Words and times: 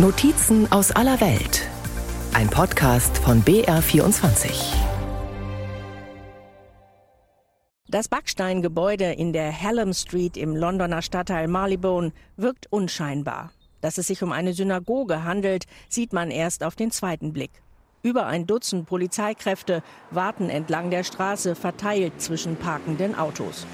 Notizen 0.00 0.70
aus 0.70 0.92
aller 0.92 1.20
Welt. 1.20 1.68
Ein 2.32 2.48
Podcast 2.48 3.18
von 3.18 3.42
BR24. 3.42 4.76
Das 7.88 8.06
Backsteingebäude 8.06 9.06
in 9.06 9.32
der 9.32 9.60
Hallam 9.60 9.92
Street 9.92 10.36
im 10.36 10.54
Londoner 10.54 11.02
Stadtteil 11.02 11.48
Marylebone 11.48 12.12
wirkt 12.36 12.68
unscheinbar. 12.70 13.50
Dass 13.80 13.98
es 13.98 14.06
sich 14.06 14.22
um 14.22 14.30
eine 14.30 14.52
Synagoge 14.52 15.24
handelt, 15.24 15.64
sieht 15.88 16.12
man 16.12 16.30
erst 16.30 16.62
auf 16.62 16.76
den 16.76 16.92
zweiten 16.92 17.32
Blick. 17.32 17.50
Über 18.04 18.26
ein 18.26 18.46
Dutzend 18.46 18.86
Polizeikräfte 18.86 19.82
warten 20.12 20.48
entlang 20.48 20.90
der 20.90 21.02
Straße 21.02 21.56
verteilt 21.56 22.22
zwischen 22.22 22.54
parkenden 22.54 23.18
Autos. 23.18 23.66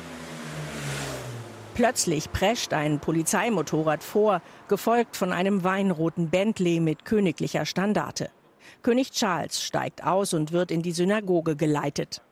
Plötzlich 1.74 2.30
prescht 2.30 2.72
ein 2.72 3.00
Polizeimotorrad 3.00 4.04
vor, 4.04 4.40
gefolgt 4.68 5.16
von 5.16 5.32
einem 5.32 5.64
weinroten 5.64 6.30
Bentley 6.30 6.78
mit 6.78 7.04
königlicher 7.04 7.66
Standarte. 7.66 8.30
König 8.82 9.10
Charles 9.10 9.60
steigt 9.60 10.04
aus 10.04 10.34
und 10.34 10.52
wird 10.52 10.70
in 10.70 10.82
die 10.82 10.92
Synagoge 10.92 11.56
geleitet. 11.56 12.22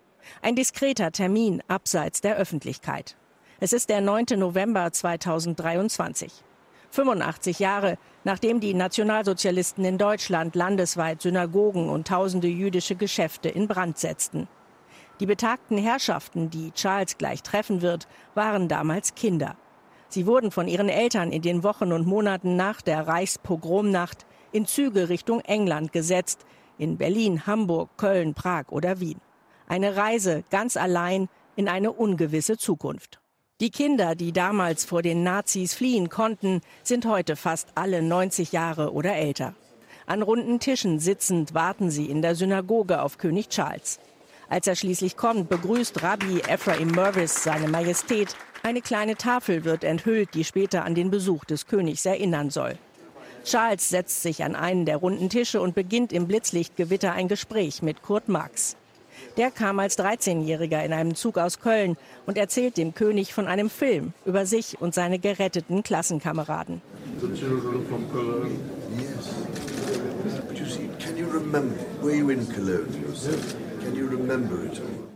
Ein 0.42 0.54
diskreter 0.54 1.10
Termin 1.10 1.60
abseits 1.66 2.20
der 2.20 2.36
Öffentlichkeit. 2.36 3.16
Es 3.58 3.72
ist 3.72 3.90
der 3.90 4.00
9. 4.00 4.26
November 4.36 4.92
2023. 4.92 6.44
85 6.92 7.58
Jahre, 7.58 7.98
nachdem 8.22 8.60
die 8.60 8.74
Nationalsozialisten 8.74 9.84
in 9.84 9.98
Deutschland 9.98 10.54
landesweit 10.54 11.20
Synagogen 11.20 11.88
und 11.88 12.06
tausende 12.06 12.46
jüdische 12.46 12.94
Geschäfte 12.94 13.48
in 13.48 13.66
Brand 13.66 13.98
setzten. 13.98 14.46
Die 15.20 15.26
betagten 15.26 15.78
Herrschaften, 15.78 16.50
die 16.50 16.72
Charles 16.72 17.18
gleich 17.18 17.42
treffen 17.42 17.82
wird, 17.82 18.08
waren 18.34 18.68
damals 18.68 19.14
Kinder. 19.14 19.56
Sie 20.08 20.26
wurden 20.26 20.50
von 20.50 20.68
ihren 20.68 20.88
Eltern 20.88 21.32
in 21.32 21.42
den 21.42 21.62
Wochen 21.62 21.92
und 21.92 22.06
Monaten 22.06 22.56
nach 22.56 22.82
der 22.82 23.06
Reichspogromnacht 23.06 24.26
in 24.52 24.66
Züge 24.66 25.08
Richtung 25.08 25.40
England 25.40 25.92
gesetzt, 25.92 26.44
in 26.76 26.98
Berlin, 26.98 27.46
Hamburg, 27.46 27.90
Köln, 27.96 28.34
Prag 28.34 28.64
oder 28.70 29.00
Wien. 29.00 29.20
Eine 29.66 29.96
Reise 29.96 30.44
ganz 30.50 30.76
allein 30.76 31.28
in 31.56 31.68
eine 31.68 31.92
ungewisse 31.92 32.58
Zukunft. 32.58 33.20
Die 33.60 33.70
Kinder, 33.70 34.14
die 34.14 34.32
damals 34.32 34.84
vor 34.84 35.02
den 35.02 35.22
Nazis 35.22 35.72
fliehen 35.72 36.08
konnten, 36.08 36.60
sind 36.82 37.06
heute 37.06 37.36
fast 37.36 37.68
alle 37.76 38.02
90 38.02 38.52
Jahre 38.52 38.92
oder 38.92 39.14
älter. 39.14 39.54
An 40.04 40.22
runden 40.22 40.58
Tischen 40.58 40.98
sitzend 40.98 41.54
warten 41.54 41.90
sie 41.90 42.06
in 42.06 42.22
der 42.22 42.34
Synagoge 42.34 43.00
auf 43.00 43.18
König 43.18 43.48
Charles. 43.50 44.00
Als 44.52 44.66
er 44.66 44.76
schließlich 44.76 45.16
kommt, 45.16 45.48
begrüßt 45.48 46.02
Rabbi 46.02 46.40
Ephraim 46.46 46.88
Mervis 46.88 47.42
seine 47.42 47.68
Majestät. 47.68 48.36
Eine 48.62 48.82
kleine 48.82 49.16
Tafel 49.16 49.64
wird 49.64 49.82
enthüllt, 49.82 50.34
die 50.34 50.44
später 50.44 50.84
an 50.84 50.94
den 50.94 51.10
Besuch 51.10 51.46
des 51.46 51.66
Königs 51.66 52.04
erinnern 52.04 52.50
soll. 52.50 52.76
Charles 53.44 53.88
setzt 53.88 54.20
sich 54.20 54.44
an 54.44 54.54
einen 54.54 54.84
der 54.84 54.98
runden 54.98 55.30
Tische 55.30 55.62
und 55.62 55.74
beginnt 55.74 56.12
im 56.12 56.26
Blitzlichtgewitter 56.26 57.14
ein 57.14 57.28
Gespräch 57.28 57.80
mit 57.80 58.02
Kurt 58.02 58.28
Marx. 58.28 58.76
Der 59.38 59.50
kam 59.50 59.78
als 59.78 59.98
13-Jähriger 59.98 60.84
in 60.84 60.92
einem 60.92 61.14
Zug 61.14 61.38
aus 61.38 61.58
Köln 61.58 61.96
und 62.26 62.36
erzählt 62.36 62.76
dem 62.76 62.92
König 62.92 63.32
von 63.32 63.46
einem 63.46 63.70
Film 63.70 64.12
über 64.26 64.44
sich 64.44 64.78
und 64.78 64.92
seine 64.92 65.18
geretteten 65.18 65.82
Klassenkameraden. 65.82 66.82
Yes. 68.98 69.30
You 70.54 70.66
see, 70.66 70.90
can 70.98 71.16
you 71.16 71.26
remember, 71.26 71.74
were 72.02 72.14
you 72.14 72.28
in 72.28 72.46
Cologne 72.52 72.94
yourself? 73.02 73.56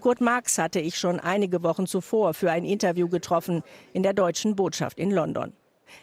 Kurt 0.00 0.20
Marx 0.20 0.58
hatte 0.58 0.80
ich 0.80 0.98
schon 0.98 1.20
einige 1.20 1.62
Wochen 1.62 1.86
zuvor 1.86 2.34
für 2.34 2.50
ein 2.50 2.64
Interview 2.64 3.08
getroffen 3.08 3.62
in 3.92 4.02
der 4.02 4.12
deutschen 4.12 4.56
Botschaft 4.56 4.98
in 4.98 5.10
London. 5.10 5.52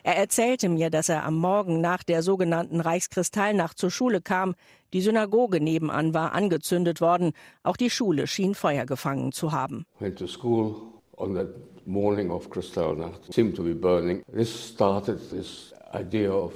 Er 0.03 0.17
erzählte 0.17 0.69
mir, 0.69 0.89
dass 0.89 1.09
er 1.09 1.23
am 1.23 1.35
Morgen 1.35 1.81
nach 1.81 2.03
der 2.03 2.23
sogenannten 2.23 2.79
Reichskristallnacht 2.79 3.77
zur 3.77 3.91
Schule 3.91 4.21
kam. 4.21 4.55
Die 4.93 5.01
Synagoge 5.01 5.59
nebenan 5.59 6.13
war 6.13 6.33
angezündet 6.33 7.01
worden. 7.01 7.33
Auch 7.63 7.77
die 7.77 7.89
Schule 7.89 8.27
schien 8.27 8.55
Feuer 8.55 8.85
gefangen 8.85 9.31
zu 9.31 9.51
haben. 9.51 9.85
Went 9.99 10.17
to 10.17 10.27
school 10.27 10.75
on 11.17 11.35
that 11.35 11.47
morning 11.85 12.31
of 12.31 12.49
Kristallnacht. 12.49 13.33
Seemed 13.33 13.55
to 13.55 13.63
be 13.63 13.73
burning. 13.73 14.23
This 14.33 14.73
started 14.73 15.19
this 15.29 15.73
idea 15.93 16.31
of 16.31 16.53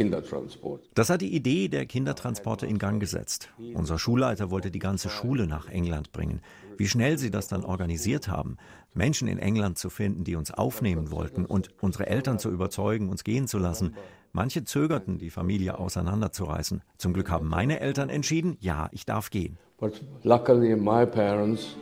Kindertransport. 0.00 0.88
Das 0.94 1.10
hat 1.10 1.20
die 1.20 1.34
Idee 1.34 1.68
der 1.68 1.84
Kindertransporte 1.84 2.66
in 2.66 2.78
Gang 2.78 3.00
gesetzt. 3.00 3.50
Unser 3.74 3.98
Schulleiter 3.98 4.50
wollte 4.50 4.70
die 4.70 4.78
ganze 4.78 5.10
Schule 5.10 5.46
nach 5.46 5.68
England 5.68 6.10
bringen. 6.10 6.40
Wie 6.78 6.88
schnell 6.88 7.18
sie 7.18 7.30
das 7.30 7.48
dann 7.48 7.66
organisiert 7.66 8.26
haben, 8.26 8.56
Menschen 8.94 9.28
in 9.28 9.38
England 9.38 9.76
zu 9.76 9.90
finden, 9.90 10.24
die 10.24 10.36
uns 10.36 10.52
aufnehmen 10.52 11.10
wollten 11.10 11.44
und 11.44 11.68
unsere 11.82 12.06
Eltern 12.06 12.38
zu 12.38 12.48
überzeugen, 12.48 13.10
uns 13.10 13.24
gehen 13.24 13.46
zu 13.46 13.58
lassen. 13.58 13.94
Manche 14.32 14.64
zögerten, 14.64 15.18
die 15.18 15.28
Familie 15.28 15.78
auseinanderzureißen. 15.78 16.80
Zum 16.96 17.12
Glück 17.12 17.30
haben 17.30 17.48
meine 17.48 17.80
Eltern 17.80 18.08
entschieden, 18.08 18.56
ja, 18.60 18.88
ich 18.92 19.04
darf 19.04 19.28
gehen. 19.28 19.58
But 19.78 20.02
luckily 20.22 20.74
my 20.76 21.04
parents 21.04 21.76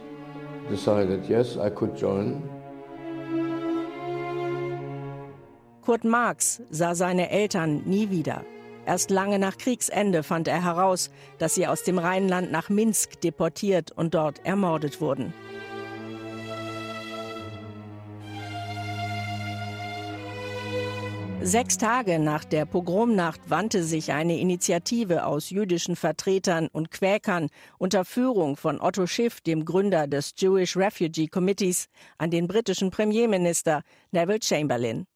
decided 0.69 1.29
yes, 1.29 1.57
I 1.57 1.71
could 1.71 1.97
join. 1.97 2.43
Kurt 5.89 6.05
Marx 6.05 6.61
sah 6.69 6.95
seine 6.95 7.31
Eltern 7.31 7.83
nie 7.87 8.11
wieder. 8.11 8.45
Erst 8.85 9.09
lange 9.09 9.39
nach 9.39 9.57
Kriegsende 9.57 10.23
fand 10.23 10.47
er 10.47 10.63
heraus, 10.63 11.11
dass 11.39 11.55
sie 11.55 11.67
aus 11.67 11.83
dem 11.83 11.99
Rheinland 11.99 12.53
nach 12.53 12.69
Minsk 12.69 13.23
deportiert 13.23 13.93
und 13.93 14.13
dort 14.13 14.45
ermordet 14.45 15.01
wurden. 15.01 15.33
Sechs 21.41 21.79
Tage 21.79 22.19
nach 22.19 22.45
der 22.45 22.67
Pogromnacht 22.67 23.49
wandte 23.49 23.83
sich 23.83 24.13
eine 24.13 24.39
Initiative 24.39 25.25
aus 25.25 25.49
jüdischen 25.49 25.97
Vertretern 25.97 26.69
und 26.71 26.91
Quäkern 26.91 27.49
unter 27.79 28.05
Führung 28.05 28.59
von 28.59 28.79
Otto 28.79 29.07
Schiff, 29.07 29.41
dem 29.41 29.65
Gründer 29.65 30.07
des 30.07 30.35
Jewish 30.37 30.77
Refugee 30.77 31.29
Committees, 31.29 31.89
an 32.19 32.31
den 32.31 32.47
britischen 32.47 32.91
Premierminister 32.91 33.81
Neville 34.13 34.41
Chamberlain. 34.43 35.07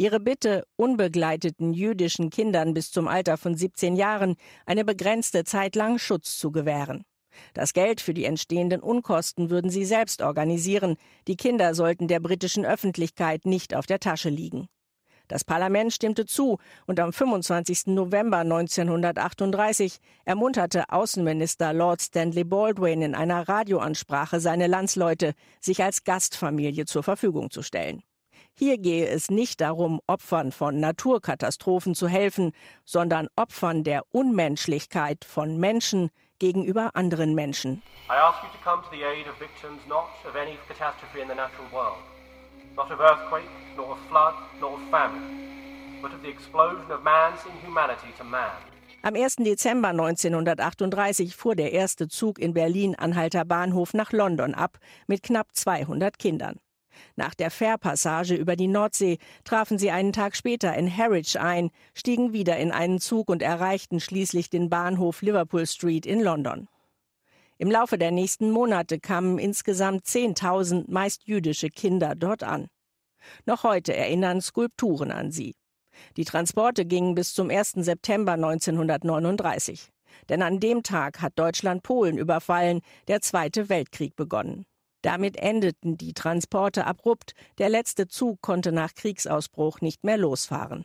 Ihre 0.00 0.18
Bitte, 0.18 0.64
unbegleiteten 0.76 1.74
jüdischen 1.74 2.30
Kindern 2.30 2.72
bis 2.72 2.90
zum 2.90 3.06
Alter 3.06 3.36
von 3.36 3.54
17 3.54 3.96
Jahren 3.96 4.36
eine 4.64 4.82
begrenzte 4.82 5.44
Zeit 5.44 5.76
lang 5.76 5.98
Schutz 5.98 6.38
zu 6.38 6.50
gewähren. 6.52 7.04
Das 7.52 7.74
Geld 7.74 8.00
für 8.00 8.14
die 8.14 8.24
entstehenden 8.24 8.80
Unkosten 8.80 9.50
würden 9.50 9.70
sie 9.70 9.84
selbst 9.84 10.22
organisieren. 10.22 10.96
Die 11.28 11.36
Kinder 11.36 11.74
sollten 11.74 12.08
der 12.08 12.18
britischen 12.18 12.64
Öffentlichkeit 12.64 13.44
nicht 13.44 13.74
auf 13.74 13.84
der 13.84 14.00
Tasche 14.00 14.30
liegen. 14.30 14.68
Das 15.28 15.44
Parlament 15.44 15.92
stimmte 15.92 16.24
zu 16.24 16.56
und 16.86 16.98
am 16.98 17.12
25. 17.12 17.88
November 17.88 18.38
1938 18.38 19.98
ermunterte 20.24 20.88
Außenminister 20.88 21.74
Lord 21.74 22.00
Stanley 22.00 22.44
Baldwin 22.44 23.02
in 23.02 23.14
einer 23.14 23.46
Radioansprache 23.46 24.40
seine 24.40 24.66
Landsleute, 24.66 25.34
sich 25.60 25.82
als 25.84 26.04
Gastfamilie 26.04 26.86
zur 26.86 27.02
Verfügung 27.02 27.50
zu 27.50 27.60
stellen. 27.60 28.02
Hier 28.62 28.76
gehe 28.76 29.08
es 29.08 29.30
nicht 29.30 29.62
darum, 29.62 30.02
Opfern 30.06 30.52
von 30.52 30.80
Naturkatastrophen 30.80 31.94
zu 31.94 32.08
helfen, 32.08 32.52
sondern 32.84 33.28
Opfern 33.34 33.84
der 33.84 34.02
Unmenschlichkeit 34.12 35.24
von 35.24 35.56
Menschen 35.56 36.10
gegenüber 36.38 36.90
anderen 36.92 37.34
Menschen. 37.34 37.82
I 38.10 38.16
ask 38.20 38.42
you 38.42 38.50
to 38.50 38.62
come 38.62 38.82
to 38.82 38.90
the 38.94 39.02
aid 39.02 39.26
of 39.26 39.40
victims 39.40 39.80
not 39.88 40.10
of 40.28 40.36
any 40.36 40.58
catastrophe 40.68 41.22
in 41.22 41.28
the 41.28 41.34
natural 41.34 41.72
world, 41.72 41.96
not 42.76 42.90
of 42.90 43.00
earthquake, 43.00 43.48
nor 43.78 43.92
of 43.92 43.98
flood, 44.10 44.34
nor 44.60 44.74
of 44.74 44.80
famine, 44.90 45.22
but 46.02 46.12
of 46.12 46.20
the 46.20 46.28
explosion 46.28 46.92
of 46.92 47.02
man's 47.02 47.40
inhumanity 47.46 48.12
to 48.18 48.24
man. 48.24 48.52
Am 49.00 49.14
1. 49.14 49.36
Dezember 49.36 49.88
1938 49.88 51.34
fuhr 51.34 51.56
der 51.56 51.72
erste 51.72 52.08
Zug 52.08 52.38
in 52.38 52.52
Berlin-Anhalter 52.52 53.46
Bahnhof 53.46 53.94
nach 53.94 54.12
London 54.12 54.54
ab 54.54 54.76
mit 55.06 55.22
knapp 55.22 55.56
200 55.56 56.18
Kindern. 56.18 56.60
Nach 57.16 57.34
der 57.34 57.50
Fährpassage 57.50 58.34
über 58.34 58.56
die 58.56 58.68
Nordsee 58.68 59.18
trafen 59.44 59.78
sie 59.78 59.90
einen 59.90 60.12
Tag 60.12 60.36
später 60.36 60.74
in 60.74 60.94
Harwich 60.94 61.38
ein, 61.38 61.70
stiegen 61.94 62.32
wieder 62.32 62.56
in 62.56 62.72
einen 62.72 63.00
Zug 63.00 63.28
und 63.28 63.42
erreichten 63.42 64.00
schließlich 64.00 64.50
den 64.50 64.70
Bahnhof 64.70 65.22
Liverpool 65.22 65.66
Street 65.66 66.06
in 66.06 66.20
London. 66.20 66.68
Im 67.58 67.70
Laufe 67.70 67.98
der 67.98 68.10
nächsten 68.10 68.50
Monate 68.50 68.98
kamen 68.98 69.38
insgesamt 69.38 70.06
10.000 70.06 70.90
meist 70.90 71.26
jüdische 71.26 71.68
Kinder 71.68 72.14
dort 72.14 72.42
an. 72.42 72.68
Noch 73.44 73.64
heute 73.64 73.94
erinnern 73.94 74.40
Skulpturen 74.40 75.10
an 75.10 75.30
sie. 75.30 75.54
Die 76.16 76.24
Transporte 76.24 76.86
gingen 76.86 77.14
bis 77.14 77.34
zum 77.34 77.50
1. 77.50 77.72
September 77.72 78.32
1939. 78.32 79.90
Denn 80.28 80.42
an 80.42 80.58
dem 80.58 80.82
Tag 80.82 81.20
hat 81.20 81.38
Deutschland 81.38 81.82
Polen 81.82 82.18
überfallen, 82.18 82.80
der 83.08 83.20
Zweite 83.20 83.68
Weltkrieg 83.68 84.16
begonnen. 84.16 84.64
Damit 85.02 85.36
endeten 85.36 85.96
die 85.96 86.12
Transporte 86.12 86.86
abrupt, 86.86 87.34
der 87.58 87.68
letzte 87.68 88.08
Zug 88.08 88.40
konnte 88.42 88.72
nach 88.72 88.94
Kriegsausbruch 88.94 89.80
nicht 89.80 90.04
mehr 90.04 90.18
losfahren. 90.18 90.84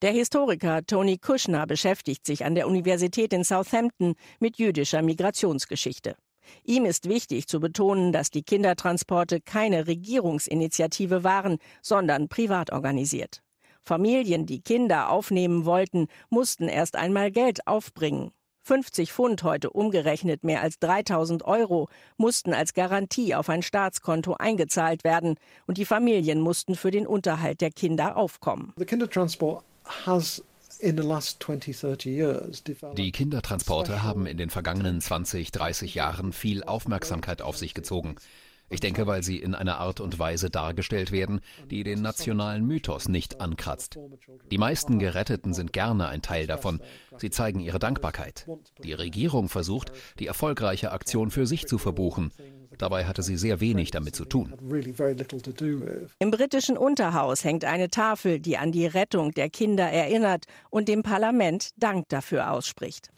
Der 0.00 0.12
Historiker 0.12 0.84
Tony 0.86 1.18
Kushner 1.18 1.66
beschäftigt 1.66 2.26
sich 2.26 2.44
an 2.44 2.54
der 2.54 2.68
Universität 2.68 3.32
in 3.32 3.44
Southampton 3.44 4.14
mit 4.38 4.58
jüdischer 4.58 5.02
Migrationsgeschichte. 5.02 6.16
Ihm 6.64 6.84
ist 6.84 7.08
wichtig 7.08 7.46
zu 7.46 7.60
betonen, 7.60 8.12
dass 8.12 8.30
die 8.30 8.42
Kindertransporte 8.42 9.40
keine 9.40 9.86
Regierungsinitiative 9.86 11.24
waren, 11.24 11.58
sondern 11.82 12.28
privat 12.28 12.72
organisiert. 12.72 13.42
Familien, 13.84 14.46
die 14.46 14.60
Kinder 14.60 15.10
aufnehmen 15.10 15.64
wollten, 15.64 16.06
mussten 16.30 16.68
erst 16.68 16.96
einmal 16.96 17.30
Geld 17.30 17.66
aufbringen. 17.66 18.32
50 18.64 19.12
Pfund 19.12 19.42
heute 19.42 19.70
umgerechnet 19.70 20.44
mehr 20.44 20.62
als 20.62 20.78
3000 20.78 21.44
Euro 21.44 21.88
mussten 22.16 22.54
als 22.54 22.74
Garantie 22.74 23.34
auf 23.34 23.48
ein 23.48 23.62
Staatskonto 23.62 24.34
eingezahlt 24.34 25.02
werden 25.04 25.36
und 25.66 25.78
die 25.78 25.84
Familien 25.84 26.40
mussten 26.40 26.76
für 26.76 26.90
den 26.90 27.06
Unterhalt 27.06 27.60
der 27.60 27.70
Kinder 27.70 28.16
aufkommen. 28.16 28.72
Die 28.78 28.86
Kindertransporte 33.12 34.02
haben 34.02 34.26
in 34.26 34.36
den 34.36 34.50
vergangenen 34.50 35.00
20, 35.00 35.52
30 35.52 35.94
Jahren 35.94 36.32
viel 36.32 36.64
Aufmerksamkeit 36.64 37.42
auf 37.42 37.56
sich 37.56 37.74
gezogen. 37.74 38.16
Ich 38.72 38.80
denke, 38.80 39.06
weil 39.06 39.22
sie 39.22 39.36
in 39.36 39.54
einer 39.54 39.78
Art 39.78 40.00
und 40.00 40.18
Weise 40.18 40.48
dargestellt 40.48 41.12
werden, 41.12 41.40
die 41.70 41.84
den 41.84 42.00
nationalen 42.00 42.66
Mythos 42.66 43.06
nicht 43.06 43.40
ankratzt. 43.40 43.98
Die 44.50 44.56
meisten 44.56 44.98
Geretteten 44.98 45.52
sind 45.52 45.74
gerne 45.74 46.08
ein 46.08 46.22
Teil 46.22 46.46
davon. 46.46 46.80
Sie 47.18 47.28
zeigen 47.28 47.60
ihre 47.60 47.78
Dankbarkeit. 47.78 48.46
Die 48.82 48.94
Regierung 48.94 49.50
versucht, 49.50 49.92
die 50.18 50.26
erfolgreiche 50.26 50.90
Aktion 50.90 51.30
für 51.30 51.46
sich 51.46 51.66
zu 51.66 51.76
verbuchen. 51.76 52.32
Dabei 52.78 53.04
hatte 53.04 53.22
sie 53.22 53.36
sehr 53.36 53.60
wenig 53.60 53.90
damit 53.90 54.16
zu 54.16 54.24
tun. 54.24 54.54
Im 56.18 56.30
britischen 56.30 56.78
Unterhaus 56.78 57.44
hängt 57.44 57.66
eine 57.66 57.90
Tafel, 57.90 58.40
die 58.40 58.56
an 58.56 58.72
die 58.72 58.86
Rettung 58.86 59.32
der 59.32 59.50
Kinder 59.50 59.84
erinnert 59.84 60.46
und 60.70 60.88
dem 60.88 61.02
Parlament 61.02 61.70
Dank 61.76 62.08
dafür 62.08 62.50
ausspricht. 62.50 63.10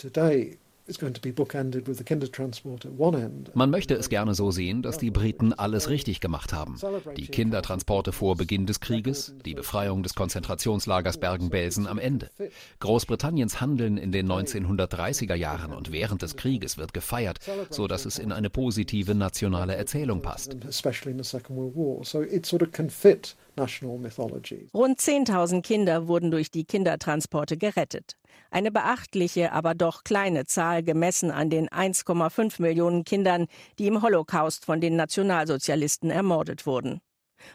Man 3.55 3.71
möchte 3.71 3.95
es 3.95 4.09
gerne 4.11 4.35
so 4.35 4.51
sehen, 4.51 4.83
dass 4.83 4.99
die 4.99 5.11
Briten 5.11 5.55
alles 5.55 5.89
richtig 5.89 6.21
gemacht 6.21 6.53
haben. 6.53 6.79
Die 7.17 7.27
Kindertransporte 7.27 8.13
vor 8.13 8.37
Beginn 8.37 8.67
des 8.67 8.81
Krieges, 8.81 9.35
die 9.47 9.55
Befreiung 9.55 10.03
des 10.03 10.15
Konzentrationslagers 10.15 11.19
Bergen-Belsen 11.19 11.87
am 11.87 11.99
Ende. 11.99 12.31
Großbritanniens 12.81 13.63
Handeln 13.63 13.97
in 13.97 14.13
den 14.13 14.31
1930er 14.31 15.35
Jahren 15.35 15.73
und 15.73 15.91
während 15.91 16.21
des 16.21 16.37
Krieges 16.37 16.77
wird 16.77 16.93
gefeiert, 16.93 17.39
so 17.71 17.87
dass 17.87 18.05
es 18.05 18.19
in 18.19 18.31
eine 18.31 18.51
positive 18.51 19.15
nationale 19.15 19.77
Erzählung 19.77 20.21
passt. 20.21 20.55
Rund 24.75 25.01
10.000 25.01 25.63
Kinder 25.63 26.09
wurden 26.09 26.31
durch 26.31 26.51
die 26.51 26.65
Kindertransporte 26.65 27.57
gerettet. 27.57 28.17
Eine 28.51 28.71
beachtliche, 28.71 29.53
aber 29.53 29.75
doch 29.75 30.05
kleine 30.05 30.47
Zahl 30.47 30.83
gemessen 30.83 31.31
an 31.31 31.51
den 31.51 31.69
1,5 31.69 32.61
Millionen 32.63 33.05
Kindern, 33.05 33.47
die 33.79 33.87
im 33.87 34.03
Holocaust 34.03 34.65
von 34.65 34.81
den 34.81 34.97
Nationalsozialisten 34.97 36.11
ermordet 36.11 36.67
wurden. 36.67 37.01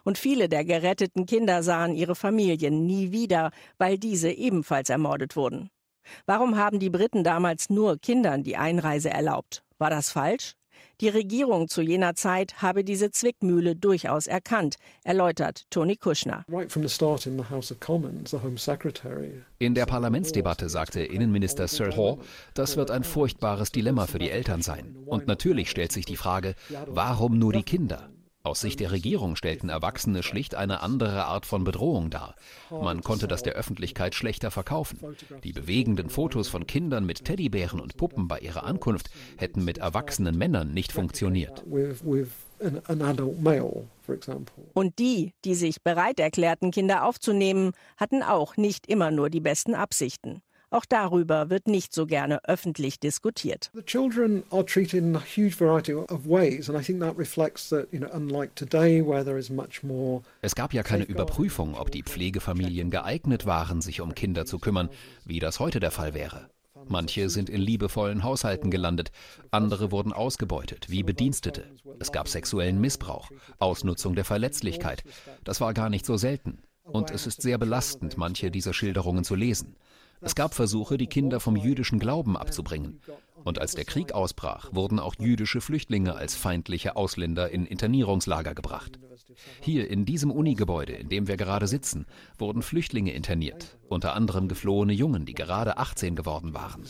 Und 0.04 0.18
viele 0.18 0.50
der 0.50 0.66
geretteten 0.66 1.26
Kinder 1.26 1.64
sahen 1.64 1.96
ihre 1.96 2.16
Familien 2.16 2.86
nie 2.86 3.12
wieder, 3.12 3.52
weil 3.78 3.98
diese 3.98 4.32
ebenfalls 4.32 4.90
ermordet 4.90 5.36
wurden. 5.36 5.70
Warum 6.26 6.58
haben 6.58 6.80
die 6.80 6.90
Briten 6.90 7.24
damals 7.24 7.70
nur 7.70 7.98
Kindern 7.98 8.44
die 8.44 8.58
Einreise 8.58 9.10
erlaubt? 9.10 9.64
War 9.78 9.90
das 9.90 10.12
falsch? 10.12 10.56
Die 11.02 11.10
Regierung 11.10 11.68
zu 11.68 11.82
jener 11.82 12.16
Zeit 12.16 12.62
habe 12.62 12.84
diese 12.84 13.12
Zwickmühle 13.12 13.76
durchaus 13.76 14.28
erkannt, 14.28 14.76
erläutert 15.04 15.66
Tony 15.70 15.96
Kushner. 15.96 16.46
In 19.60 19.76
der 19.76 19.86
Parlamentsdebatte 19.86 20.70
sagte 20.70 21.02
Innenminister 21.02 21.68
Sir 21.68 21.96
Hall, 21.96 22.18
das 22.54 22.78
wird 22.78 22.92
ein 22.92 23.04
furchtbares 23.04 23.72
Dilemma 23.72 24.08
für 24.08 24.20
die 24.20 24.32
Eltern 24.32 24.62
sein. 24.62 24.96
Und 25.06 25.28
natürlich 25.28 25.70
stellt 25.70 25.92
sich 25.92 26.06
die 26.06 26.18
Frage, 26.18 26.56
warum 26.88 27.38
nur 27.38 27.54
die 27.54 27.64
Kinder? 27.64 28.10
Aus 28.42 28.62
Sicht 28.62 28.80
der 28.80 28.92
Regierung 28.92 29.36
stellten 29.36 29.68
Erwachsene 29.68 30.24
schlicht 30.24 30.56
eine 30.56 30.82
andere 30.82 31.26
Art 31.26 31.46
von 31.46 31.66
Bedrohung 31.66 32.10
dar. 32.10 32.36
Man 32.70 33.02
konnte 33.02 33.28
das 33.28 33.44
der 33.44 33.54
Öffentlichkeit 33.54 34.16
schlechter 34.16 34.50
verkaufen. 34.50 35.00
Die 35.44 35.52
bewegenden 35.52 36.10
Fotos 36.10 36.48
von 36.48 36.66
Kindern 36.66 37.06
mit 37.06 37.26
Teddybären 37.26 37.82
und 37.82 37.98
Puppen 37.98 38.30
bei 38.30 38.40
ihrer 38.40 38.64
Ankunft 38.64 39.10
hätten 39.38 39.66
mit 39.66 39.80
erwachsenen 39.80 40.38
Männern 40.38 40.74
nicht 40.74 40.94
funktioniert. 40.94 41.66
Und 44.74 45.00
die, 45.00 45.34
die 45.44 45.56
sich 45.56 45.84
bereit 45.84 46.20
erklärten, 46.20 46.72
Kinder 46.72 47.06
aufzunehmen, 47.06 47.74
hatten 47.98 48.24
auch 48.24 48.56
nicht 48.56 48.88
immer 48.88 49.12
nur 49.12 49.30
die 49.30 49.42
besten 49.42 49.76
Absichten. 49.76 50.42
Auch 50.72 50.86
darüber 50.86 51.50
wird 51.50 51.68
nicht 51.68 51.94
so 51.94 52.06
gerne 52.06 52.44
öffentlich 52.46 53.00
diskutiert. 53.00 53.72
Es 60.42 60.56
gab 60.56 60.74
ja 60.74 60.84
keine 60.84 61.04
Überprüfung, 61.06 61.76
ob 61.76 61.92
die 61.92 62.04
Pflegefamilien 62.04 62.92
geeignet 62.92 63.46
waren, 63.48 63.82
sich 63.82 64.02
um 64.02 64.14
Kinder 64.14 64.46
zu 64.46 64.60
kümmern, 64.60 64.90
wie 65.26 65.40
das 65.40 65.60
heute 65.60 65.80
der 65.80 65.92
Fall 65.92 66.14
wäre. 66.14 66.50
Manche 66.88 67.30
sind 67.30 67.50
in 67.50 67.62
liebevollen 67.62 68.24
Haushalten 68.24 68.72
gelandet, 68.72 69.12
andere 69.52 69.92
wurden 69.92 70.14
ausgebeutet, 70.14 70.90
wie 70.90 71.04
Bedienstete. 71.04 71.66
Es 72.00 72.12
gab 72.12 72.28
sexuellen 72.28 72.80
Missbrauch, 72.80 73.30
Ausnutzung 73.58 74.16
der 74.16 74.26
Verletzlichkeit. 74.26 75.04
Das 75.44 75.62
war 75.62 75.74
gar 75.74 75.90
nicht 75.90 76.06
so 76.06 76.16
selten. 76.18 76.60
Und 76.84 77.12
es 77.12 77.28
ist 77.28 77.42
sehr 77.42 77.58
belastend, 77.58 78.18
manche 78.18 78.50
dieser 78.50 78.74
Schilderungen 78.74 79.24
zu 79.24 79.36
lesen. 79.36 79.76
Es 80.22 80.36
gab 80.36 80.54
Versuche, 80.54 80.98
die 80.98 81.08
Kinder 81.08 81.40
vom 81.40 81.56
jüdischen 81.56 82.00
Glauben 82.00 82.36
abzubringen. 82.38 83.00
Und 83.44 83.60
als 83.60 83.74
der 83.74 83.86
Krieg 83.86 84.12
ausbrach, 84.12 84.70
wurden 84.74 85.00
auch 85.00 85.16
jüdische 85.18 85.62
Flüchtlinge 85.62 86.16
als 86.16 86.36
feindliche 86.36 86.96
Ausländer 86.96 87.50
in 87.50 87.66
Internierungslager 87.66 88.54
gebracht. 88.54 89.00
Hier 89.62 89.90
in 89.90 90.06
diesem 90.06 90.32
Unigebäude, 90.32 90.94
in 90.94 91.10
dem 91.10 91.28
wir 91.28 91.38
gerade 91.38 91.68
sitzen, 91.68 92.06
wurden 92.38 92.62
Flüchtlinge 92.62 93.14
interniert, 93.14 93.78
unter 93.88 94.14
anderem 94.14 94.48
geflohene 94.48 94.94
Jungen, 94.94 95.26
die 95.26 95.34
gerade 95.34 95.78
18 95.78 96.16
geworden 96.16 96.54
waren. 96.54 96.84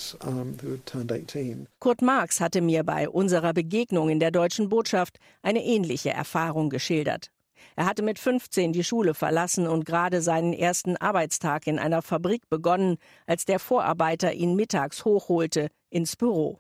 Kurt 1.80 2.02
Marx 2.02 2.42
hatte 2.42 2.62
mir 2.62 2.84
bei 2.84 3.10
unserer 3.10 3.54
Begegnung 3.54 4.10
in 4.10 4.20
der 4.20 4.32
deutschen 4.32 4.70
Botschaft 4.70 5.20
eine 5.42 5.64
ähnliche 5.64 6.10
Erfahrung 6.10 6.70
geschildert. 6.70 7.30
Er 7.76 7.86
hatte 7.86 8.04
mit 8.04 8.20
15 8.20 8.74
die 8.74 8.84
Schule 8.84 9.14
verlassen 9.14 9.68
und 9.68 9.86
gerade 9.86 10.22
seinen 10.22 10.54
ersten 10.54 10.98
Arbeitstag 10.98 11.68
in 11.68 11.80
einer 11.80 12.02
Fabrik 12.02 12.50
begonnen, 12.50 12.98
als 13.28 13.46
der 13.46 13.60
Vorarbeiter 13.60 14.34
ihn 14.34 14.56
mittags 14.56 15.06
hochholte 15.06 15.70
ins 15.90 16.16
Büro. 16.16 16.60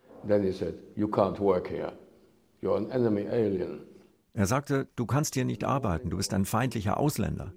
Er 4.33 4.45
sagte, 4.45 4.87
du 4.95 5.05
kannst 5.05 5.33
hier 5.33 5.45
nicht 5.45 5.63
arbeiten, 5.63 6.09
du 6.09 6.17
bist 6.17 6.33
ein 6.33 6.45
feindlicher 6.45 6.97
Ausländer. 6.97 7.53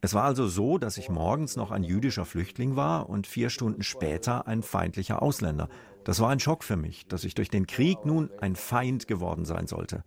Es 0.00 0.14
war 0.14 0.24
also 0.24 0.46
so, 0.46 0.78
dass 0.78 0.98
ich 0.98 1.08
morgens 1.08 1.56
noch 1.56 1.70
ein 1.70 1.82
jüdischer 1.82 2.24
Flüchtling 2.24 2.76
war 2.76 3.08
und 3.08 3.26
vier 3.26 3.50
Stunden 3.50 3.82
später 3.82 4.46
ein 4.46 4.62
feindlicher 4.62 5.22
Ausländer. 5.22 5.68
Das 6.04 6.20
war 6.20 6.28
ein 6.30 6.40
Schock 6.40 6.62
für 6.62 6.76
mich, 6.76 7.06
dass 7.08 7.24
ich 7.24 7.34
durch 7.34 7.48
den 7.48 7.66
Krieg 7.66 8.04
nun 8.04 8.30
ein 8.40 8.54
Feind 8.54 9.08
geworden 9.08 9.44
sein 9.44 9.66
sollte. 9.66 10.04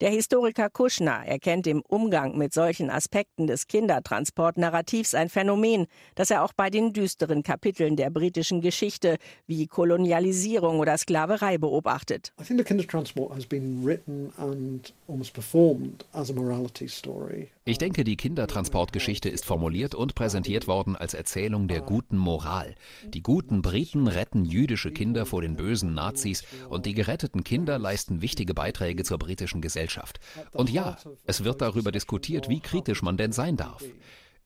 Der 0.00 0.10
Historiker 0.10 0.70
Kuschner 0.70 1.22
erkennt 1.24 1.66
im 1.68 1.82
Umgang 1.82 2.36
mit 2.36 2.52
solchen 2.52 2.90
Aspekten 2.90 3.46
des 3.46 3.68
Kindertransportnarrativs 3.68 5.14
ein 5.14 5.28
Phänomen, 5.28 5.86
das 6.16 6.32
er 6.32 6.42
auch 6.42 6.52
bei 6.52 6.68
den 6.68 6.92
düsteren 6.92 7.44
Kapiteln 7.44 7.94
der 7.94 8.10
britischen 8.10 8.60
Geschichte 8.60 9.18
wie 9.46 9.68
Kolonialisierung 9.68 10.80
oder 10.80 10.98
Sklaverei 10.98 11.58
beobachtet. 11.58 12.32
I 12.40 12.44
think 12.44 12.58
the 12.58 12.64
Kindertransport 12.64 13.32
has 13.32 13.46
been 13.46 13.84
written 13.86 14.32
and 14.38 14.92
almost 15.06 15.32
performed 15.32 16.04
as 16.12 16.28
a 16.28 16.34
morality 16.34 16.88
story. 16.88 17.50
Ich 17.64 17.78
denke, 17.78 18.02
die 18.02 18.16
Kindertransportgeschichte 18.16 19.28
ist 19.28 19.44
formuliert 19.44 19.94
und 19.94 20.16
präsentiert 20.16 20.66
worden 20.66 20.96
als 20.96 21.14
Erzählung 21.14 21.68
der 21.68 21.80
guten 21.80 22.16
Moral. 22.16 22.74
Die 23.04 23.22
guten 23.22 23.62
Briten 23.62 24.08
retten 24.08 24.44
jüdische 24.44 24.90
Kinder 24.90 25.24
vor 25.24 25.40
den 25.52 25.56
bösen 25.56 25.94
Nazis 25.94 26.42
und 26.68 26.86
die 26.86 26.94
geretteten 26.94 27.44
Kinder 27.44 27.78
leisten 27.78 28.22
wichtige 28.22 28.54
Beiträge 28.54 29.04
zur 29.04 29.18
britischen 29.18 29.60
Gesellschaft. 29.60 30.20
Und 30.52 30.70
ja, 30.70 30.96
es 31.24 31.44
wird 31.44 31.60
darüber 31.60 31.92
diskutiert, 31.92 32.48
wie 32.48 32.60
kritisch 32.60 33.02
man 33.02 33.16
denn 33.16 33.32
sein 33.32 33.56
darf. 33.56 33.82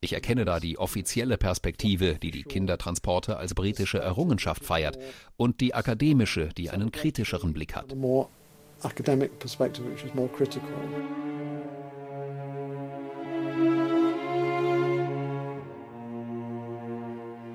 Ich 0.00 0.12
erkenne 0.12 0.44
da 0.44 0.60
die 0.60 0.78
offizielle 0.78 1.38
Perspektive, 1.38 2.16
die 2.16 2.30
die 2.30 2.42
Kindertransporte 2.42 3.38
als 3.38 3.54
britische 3.54 3.98
Errungenschaft 3.98 4.64
feiert, 4.64 4.98
und 5.36 5.60
die 5.60 5.74
akademische, 5.74 6.50
die 6.56 6.70
einen 6.70 6.92
kritischeren 6.92 7.52
Blick 7.54 7.74
hat. 7.74 7.94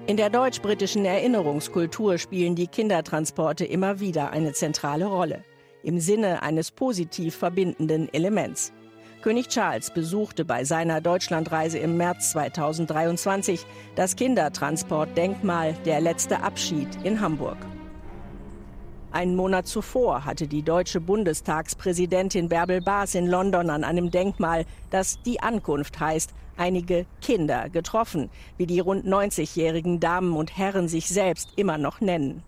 In 0.07 0.17
der 0.17 0.31
deutsch-britischen 0.31 1.05
Erinnerungskultur 1.05 2.17
spielen 2.17 2.55
die 2.55 2.67
Kindertransporte 2.67 3.65
immer 3.65 3.99
wieder 3.99 4.31
eine 4.31 4.51
zentrale 4.51 5.05
Rolle, 5.05 5.43
im 5.83 5.99
Sinne 5.99 6.41
eines 6.41 6.71
positiv 6.71 7.35
verbindenden 7.35 8.11
Elements. 8.11 8.73
König 9.21 9.49
Charles 9.49 9.91
besuchte 9.91 10.43
bei 10.43 10.63
seiner 10.63 11.01
Deutschlandreise 11.01 11.77
im 11.77 11.97
März 11.97 12.31
2023 12.31 13.63
das 13.95 14.15
Kindertransportdenkmal 14.15 15.75
Der 15.85 16.01
letzte 16.01 16.41
Abschied 16.41 16.89
in 17.03 17.21
Hamburg. 17.21 17.57
Einen 19.11 19.35
Monat 19.35 19.67
zuvor 19.67 20.25
hatte 20.25 20.47
die 20.47 20.63
deutsche 20.63 20.99
Bundestagspräsidentin 20.99 22.49
Bärbel 22.49 22.81
Baas 22.81 23.13
in 23.13 23.27
London 23.27 23.69
an 23.69 23.83
einem 23.83 24.09
Denkmal, 24.09 24.65
das 24.89 25.21
die 25.21 25.41
Ankunft 25.41 25.99
heißt, 25.99 26.33
einige 26.57 27.05
Kinder 27.21 27.69
getroffen, 27.69 28.29
wie 28.57 28.65
die 28.65 28.79
rund 28.79 29.05
90-jährigen 29.05 29.99
Damen 29.99 30.35
und 30.35 30.57
Herren 30.57 30.87
sich 30.87 31.07
selbst 31.07 31.49
immer 31.55 31.77
noch 31.77 32.01
nennen. 32.01 32.43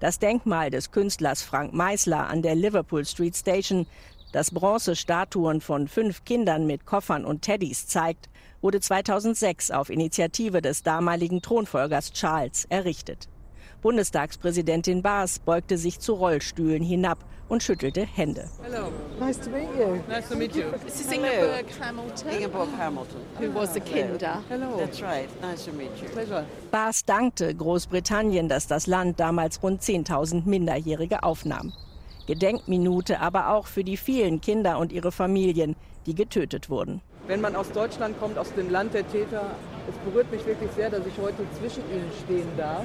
Das 0.00 0.18
Denkmal 0.18 0.70
des 0.70 0.90
Künstlers 0.92 1.42
Frank 1.42 1.74
Meisler 1.74 2.28
an 2.28 2.42
der 2.42 2.54
Liverpool 2.54 3.04
Street 3.04 3.36
Station, 3.36 3.86
das 4.32 4.50
Bronzestatuen 4.50 5.60
von 5.60 5.88
fünf 5.88 6.24
Kindern 6.24 6.66
mit 6.66 6.86
Koffern 6.86 7.24
und 7.24 7.42
Teddys 7.42 7.86
zeigt, 7.86 8.28
wurde 8.60 8.80
2006 8.80 9.70
auf 9.70 9.90
Initiative 9.90 10.62
des 10.62 10.82
damaligen 10.82 11.42
Thronfolgers 11.42 12.12
Charles 12.12 12.66
errichtet. 12.66 13.28
Bundestagspräsidentin 13.80 15.02
Baas 15.02 15.38
beugte 15.38 15.78
sich 15.78 16.00
zu 16.00 16.14
Rollstühlen 16.14 16.82
hinab 16.82 17.18
und 17.48 17.62
schüttelte 17.62 18.04
Hände. 18.04 18.44
Hello. 18.62 18.88
Nice 19.20 19.38
to 19.40 19.50
meet 19.50 19.68
you. 19.78 20.00
Nice 20.08 20.28
to 20.28 20.36
meet 20.36 20.54
you. 20.56 20.64
This 20.84 21.00
is 21.00 21.12
Ingeborg 21.12 21.66
Hamilton. 21.80 22.30
Ingeborg 22.30 22.68
Hamilton. 22.76 23.20
Who 23.38 23.54
was 23.54 23.76
a 23.76 23.80
Kinder. 23.80 24.42
Hello. 24.48 24.76
That's 24.78 25.00
right. 25.00 25.28
Nice 25.40 25.64
to 25.66 25.72
meet 25.72 25.90
you. 26.02 26.08
Pleasure. 26.08 26.44
Baas 26.72 27.04
dankte 27.04 27.54
Großbritannien, 27.54 28.48
dass 28.48 28.66
das 28.66 28.88
Land 28.88 29.20
damals 29.20 29.62
rund 29.62 29.80
10.000 29.80 30.42
Minderjährige 30.44 31.22
aufnahm. 31.22 31.72
Gedenkminute 32.26 33.20
aber 33.20 33.54
auch 33.54 33.68
für 33.68 33.84
die 33.84 33.96
vielen 33.96 34.40
Kinder 34.40 34.78
und 34.78 34.92
ihre 34.92 35.12
Familien, 35.12 35.76
die 36.06 36.14
getötet 36.14 36.68
wurden. 36.68 37.00
Wenn 37.28 37.40
man 37.40 37.54
aus 37.56 37.70
Deutschland 37.70 38.18
kommt, 38.18 38.38
aus 38.38 38.52
dem 38.54 38.70
Land 38.70 38.92
der 38.92 39.08
Täter, 39.08 39.54
es 39.88 39.96
berührt 39.98 40.30
mich 40.30 40.44
wirklich 40.44 40.70
sehr, 40.72 40.90
dass 40.90 41.06
ich 41.06 41.16
heute 41.18 41.46
zwischen 41.58 41.82
ihnen 41.90 42.10
stehen 42.24 42.48
darf 42.56 42.84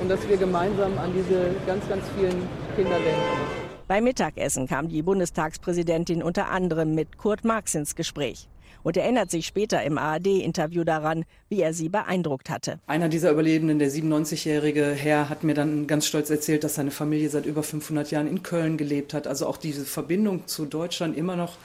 und 0.00 0.08
dass 0.08 0.26
wir 0.28 0.36
gemeinsam 0.36 0.96
an 0.98 1.12
diese 1.14 1.54
ganz, 1.66 1.88
ganz 1.88 2.04
vielen 2.16 2.48
Kinder 2.76 2.98
denken. 2.98 3.68
Beim 3.86 4.04
Mittagessen 4.04 4.66
kam 4.66 4.88
die 4.88 5.02
Bundestagspräsidentin 5.02 6.22
unter 6.22 6.50
anderem 6.50 6.94
mit 6.94 7.16
Kurt 7.16 7.44
Marx 7.44 7.74
ins 7.74 7.94
Gespräch 7.94 8.48
und 8.82 8.96
erinnert 8.96 9.30
sich 9.30 9.46
später 9.46 9.82
im 9.82 9.98
ARD-Interview 9.98 10.84
daran, 10.84 11.24
wie 11.48 11.60
er 11.62 11.72
sie 11.72 11.88
beeindruckt 11.88 12.50
hatte. 12.50 12.78
Einer 12.86 13.08
dieser 13.08 13.30
Überlebenden, 13.30 13.78
der 13.78 13.90
97-jährige 13.90 14.86
Herr, 14.90 15.28
hat 15.28 15.42
mir 15.42 15.54
dann 15.54 15.86
ganz 15.86 16.06
stolz 16.06 16.30
erzählt, 16.30 16.64
dass 16.64 16.76
seine 16.76 16.90
Familie 16.90 17.30
seit 17.30 17.46
über 17.46 17.62
500 17.62 18.10
Jahren 18.10 18.28
in 18.28 18.42
Köln 18.42 18.76
gelebt 18.76 19.14
hat. 19.14 19.26
Also 19.26 19.46
auch 19.46 19.56
diese 19.56 19.84
Verbindung 19.84 20.46
zu 20.46 20.66
Deutschland 20.66 21.16
immer 21.16 21.36
noch 21.36 21.56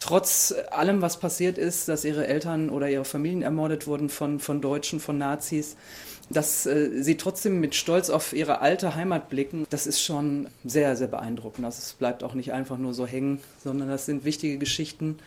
trotz 0.00 0.54
allem, 0.70 1.02
was 1.02 1.18
passiert 1.18 1.58
ist, 1.58 1.88
dass 1.88 2.04
ihre 2.04 2.26
Eltern 2.26 2.70
oder 2.70 2.88
ihre 2.88 3.04
Familien 3.04 3.42
ermordet 3.42 3.86
wurden 3.86 4.08
von, 4.08 4.38
von 4.38 4.60
Deutschen, 4.60 5.00
von 5.00 5.18
Nazis, 5.18 5.76
dass 6.30 6.66
äh, 6.66 7.02
sie 7.02 7.16
trotzdem 7.16 7.60
mit 7.60 7.74
Stolz 7.74 8.10
auf 8.10 8.32
ihre 8.32 8.60
alte 8.60 8.94
Heimat 8.94 9.28
blicken, 9.28 9.66
das 9.70 9.86
ist 9.86 10.00
schon 10.02 10.48
sehr, 10.64 10.96
sehr 10.96 11.08
beeindruckend. 11.08 11.64
Also 11.64 11.96
bleibt 11.98 12.22
auch 12.22 12.34
nicht 12.34 12.52
einfach 12.52 12.78
nur 12.78 12.94
so 12.94 13.06
hängen, 13.06 13.40
sondern 13.62 13.88
das 13.88 14.06
sind 14.06 14.24
wichtige 14.24 14.58
Geschichten. 14.58 15.18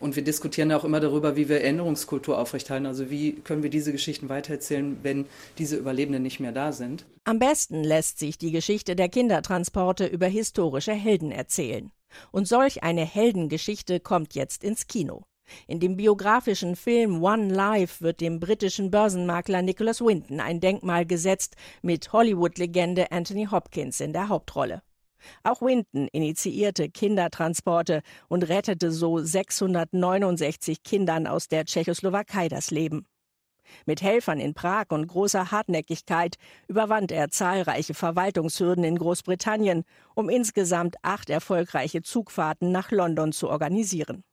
Und 0.00 0.16
wir 0.16 0.24
diskutieren 0.24 0.72
auch 0.72 0.84
immer 0.84 1.00
darüber, 1.00 1.36
wie 1.36 1.48
wir 1.48 1.60
Erinnerungskultur 1.60 2.38
aufrechthalten. 2.38 2.86
Also 2.86 3.10
wie 3.10 3.32
können 3.32 3.62
wir 3.62 3.70
diese 3.70 3.92
Geschichten 3.92 4.28
weitererzählen, 4.28 4.98
wenn 5.02 5.26
diese 5.58 5.76
Überlebenden 5.76 6.22
nicht 6.22 6.40
mehr 6.40 6.52
da 6.52 6.72
sind. 6.72 7.04
Am 7.24 7.38
besten 7.38 7.84
lässt 7.84 8.18
sich 8.18 8.38
die 8.38 8.50
Geschichte 8.50 8.96
der 8.96 9.10
Kindertransporte 9.10 10.06
über 10.06 10.26
historische 10.26 10.92
Helden 10.92 11.32
erzählen. 11.32 11.90
Und 12.32 12.48
solch 12.48 12.82
eine 12.82 13.04
Heldengeschichte 13.04 14.00
kommt 14.00 14.34
jetzt 14.34 14.64
ins 14.64 14.86
Kino. 14.86 15.22
In 15.66 15.80
dem 15.80 15.96
biografischen 15.96 16.76
Film 16.76 17.22
One 17.22 17.52
Life 17.52 18.02
wird 18.02 18.20
dem 18.20 18.40
britischen 18.40 18.90
Börsenmakler 18.90 19.62
Nicholas 19.62 20.00
Winton 20.00 20.40
ein 20.40 20.60
Denkmal 20.60 21.06
gesetzt 21.06 21.56
mit 21.82 22.12
Hollywood-Legende 22.12 23.10
Anthony 23.12 23.46
Hopkins 23.50 24.00
in 24.00 24.12
der 24.12 24.28
Hauptrolle. 24.28 24.82
Auch 25.42 25.60
Winton 25.60 26.08
initiierte 26.12 26.88
Kindertransporte 26.88 28.02
und 28.28 28.48
rettete 28.48 28.90
so 28.90 29.18
669 29.18 30.82
Kindern 30.82 31.26
aus 31.26 31.48
der 31.48 31.64
Tschechoslowakei 31.64 32.48
das 32.48 32.70
Leben. 32.70 33.06
Mit 33.86 34.02
Helfern 34.02 34.40
in 34.40 34.54
Prag 34.54 34.86
und 34.90 35.06
großer 35.06 35.50
Hartnäckigkeit 35.50 36.36
überwand 36.68 37.12
er 37.12 37.30
zahlreiche 37.30 37.94
Verwaltungshürden 37.94 38.82
in 38.84 38.98
Großbritannien, 38.98 39.84
um 40.14 40.28
insgesamt 40.28 40.96
acht 41.02 41.30
erfolgreiche 41.30 42.02
Zugfahrten 42.02 42.72
nach 42.72 42.90
London 42.90 43.32
zu 43.32 43.48
organisieren. 43.48 44.24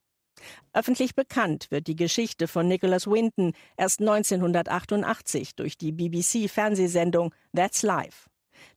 Öffentlich 0.72 1.14
bekannt 1.14 1.70
wird 1.70 1.86
die 1.86 1.96
Geschichte 1.96 2.48
von 2.48 2.68
Nicholas 2.68 3.06
Winton 3.06 3.52
erst 3.76 4.00
1988 4.00 5.54
durch 5.54 5.76
die 5.76 5.92
BBC-Fernsehsendung 5.92 7.34
That's 7.54 7.82
Life. 7.82 8.28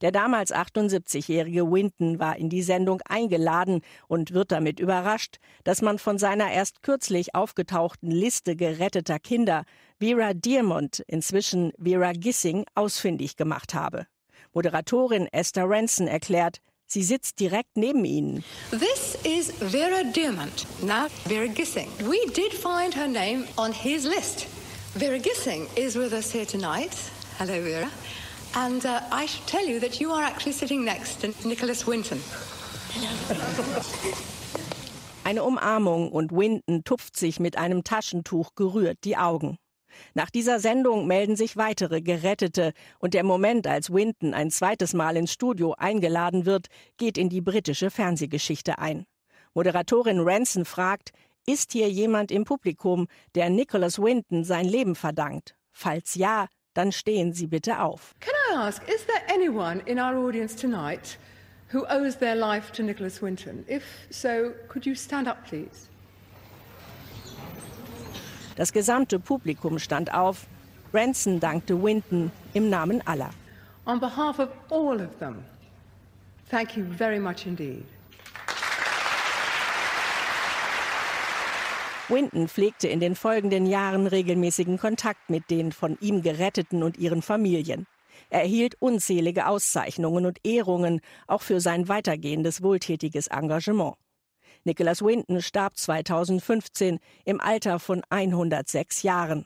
Der 0.02 0.12
damals 0.12 0.54
78-jährige 0.54 1.70
Winton 1.72 2.20
war 2.20 2.38
in 2.38 2.50
die 2.50 2.64
Sendung 2.64 3.02
eingeladen 3.06 3.82
und 4.08 4.32
wird 4.32 4.52
damit 4.52 4.80
überrascht, 4.80 5.38
dass 5.64 5.82
man 5.82 6.00
von 6.00 6.18
seiner 6.18 6.52
erst 6.52 6.84
kürzlich 6.84 7.36
aufgetauchten 7.36 8.12
Liste 8.12 8.56
geretteter 8.56 9.20
Kinder 9.20 9.64
Vera 10.00 10.34
Diamond, 10.34 11.04
inzwischen 11.08 11.74
Vera 11.82 12.14
Gissing, 12.14 12.66
ausfindig 12.74 13.38
gemacht 13.38 13.74
habe. 13.74 14.08
Moderatorin 14.54 15.28
Esther 15.32 15.70
Ranson 15.70 16.08
erklärt, 16.08 16.62
Sie 16.94 17.04
sitzt 17.04 17.40
direkt 17.40 17.78
neben 17.78 18.04
Ihnen. 18.04 18.44
This 18.70 19.16
is 19.24 19.50
Vera 19.60 20.04
Diamond, 20.04 20.68
now 20.84 21.08
Vera 21.24 21.48
Gissing. 21.48 21.88
We 22.02 22.20
did 22.34 22.52
find 22.52 22.94
her 22.94 23.08
name 23.08 23.48
on 23.58 23.72
his 23.72 24.04
list. 24.04 24.46
Vera 24.96 25.18
Gissing 25.18 25.68
is 25.78 25.96
with 25.96 26.12
us 26.12 26.34
here 26.34 26.46
tonight. 26.46 26.92
Hello, 27.38 27.62
Vera. 27.64 27.90
And 28.56 28.86
uh, 28.86 29.00
I 29.10 29.26
should 29.26 29.48
tell 29.48 29.66
you 29.66 29.80
that 29.80 30.02
you 30.02 30.12
are 30.12 30.22
actually 30.22 30.52
sitting 30.52 30.84
next 30.84 31.22
to 31.22 31.34
Nicholas 31.48 31.88
Winton. 31.88 32.20
Eine 35.24 35.44
Umarmung 35.46 36.12
und 36.12 36.34
Winton 36.34 36.84
tupft 36.84 37.16
sich 37.16 37.40
mit 37.40 37.56
einem 37.56 37.86
Taschentuch 37.86 38.56
gerührt 38.56 38.98
die 39.06 39.16
Augen. 39.16 39.58
Nach 40.14 40.30
dieser 40.30 40.60
Sendung 40.60 41.08
melden 41.08 41.36
sich 41.36 41.58
weitere 41.58 42.02
Gerettete 42.02 42.74
und 43.00 43.14
der 43.14 43.24
Moment, 43.24 43.68
als 43.68 43.92
Winton 43.92 44.34
ein 44.34 44.52
zweites 44.52 44.94
Mal 44.94 45.18
ins 45.18 45.34
Studio 45.34 45.74
eingeladen 45.78 46.46
wird, 46.46 46.68
geht 46.98 47.18
in 47.18 47.30
die 47.30 47.42
britische 47.42 47.90
Fernsehgeschichte 47.90 48.80
ein. 48.80 49.06
Moderatorin 49.54 50.20
Ranson 50.22 50.66
fragt, 50.66 51.12
ist 51.46 51.72
hier 51.72 51.90
jemand 51.90 52.32
im 52.32 52.44
Publikum, 52.44 53.08
der 53.36 53.50
Nicholas 53.50 54.00
Winton 54.00 54.44
sein 54.44 54.66
Leben 54.66 54.96
verdankt? 54.96 55.56
Falls 55.72 56.16
ja, 56.16 56.48
dann 56.74 56.92
stehen 56.92 57.34
Sie 57.34 57.48
bitte 57.48 57.82
auf. 57.82 58.14
Can 58.20 58.34
I 58.52 58.56
ask, 58.56 58.82
is 58.88 59.06
there 59.06 59.24
anyone 59.34 59.82
in 59.86 60.00
our 60.00 60.16
audience 60.16 60.56
tonight 60.56 61.18
who 61.74 61.86
owes 61.90 62.18
their 62.18 62.36
life 62.36 62.72
to 62.74 62.84
Nicholas 62.84 63.22
Winton? 63.22 63.66
If 63.68 63.84
so, 64.10 64.54
could 64.70 64.86
you 64.86 64.96
stand 64.96 65.28
up, 65.28 65.46
please? 65.46 65.91
Das 68.62 68.74
gesamte 68.74 69.18
Publikum 69.18 69.80
stand 69.80 70.14
auf. 70.14 70.46
Branson 70.92 71.40
dankte 71.40 71.82
Winton 71.82 72.32
im 72.54 72.70
Namen 72.70 73.02
aller. 73.08 73.32
On 73.88 74.00
behalf 74.00 74.38
of 74.38 74.50
all 74.70 75.02
of 75.02 75.18
them, 75.18 75.44
thank 76.48 76.78
you 76.78 76.86
very 76.96 77.20
much 77.20 77.48
indeed. 77.48 77.84
Winton 82.08 82.48
pflegte 82.48 82.88
in 82.88 83.00
den 83.00 83.16
folgenden 83.16 83.66
Jahren 83.66 84.06
regelmäßigen 84.06 84.78
Kontakt 84.78 85.32
mit 85.32 85.50
den 85.50 85.72
von 85.72 85.98
ihm 86.00 86.22
Geretteten 86.22 86.84
und 86.84 87.00
ihren 87.00 87.24
Familien. 87.24 87.88
Er 88.30 88.42
erhielt 88.42 88.76
unzählige 88.80 89.48
Auszeichnungen 89.48 90.28
und 90.28 90.38
Ehrungen, 90.46 91.02
auch 91.26 91.42
für 91.42 91.60
sein 91.62 91.88
weitergehendes 91.88 92.62
wohltätiges 92.62 93.26
Engagement. 93.26 93.96
Nicholas 94.64 95.02
Winton 95.02 95.42
starb 95.42 95.78
2015 95.78 97.00
im 97.26 97.42
Alter 97.42 97.80
von 97.80 98.02
106 98.10 99.04
Jahren. 99.04 99.46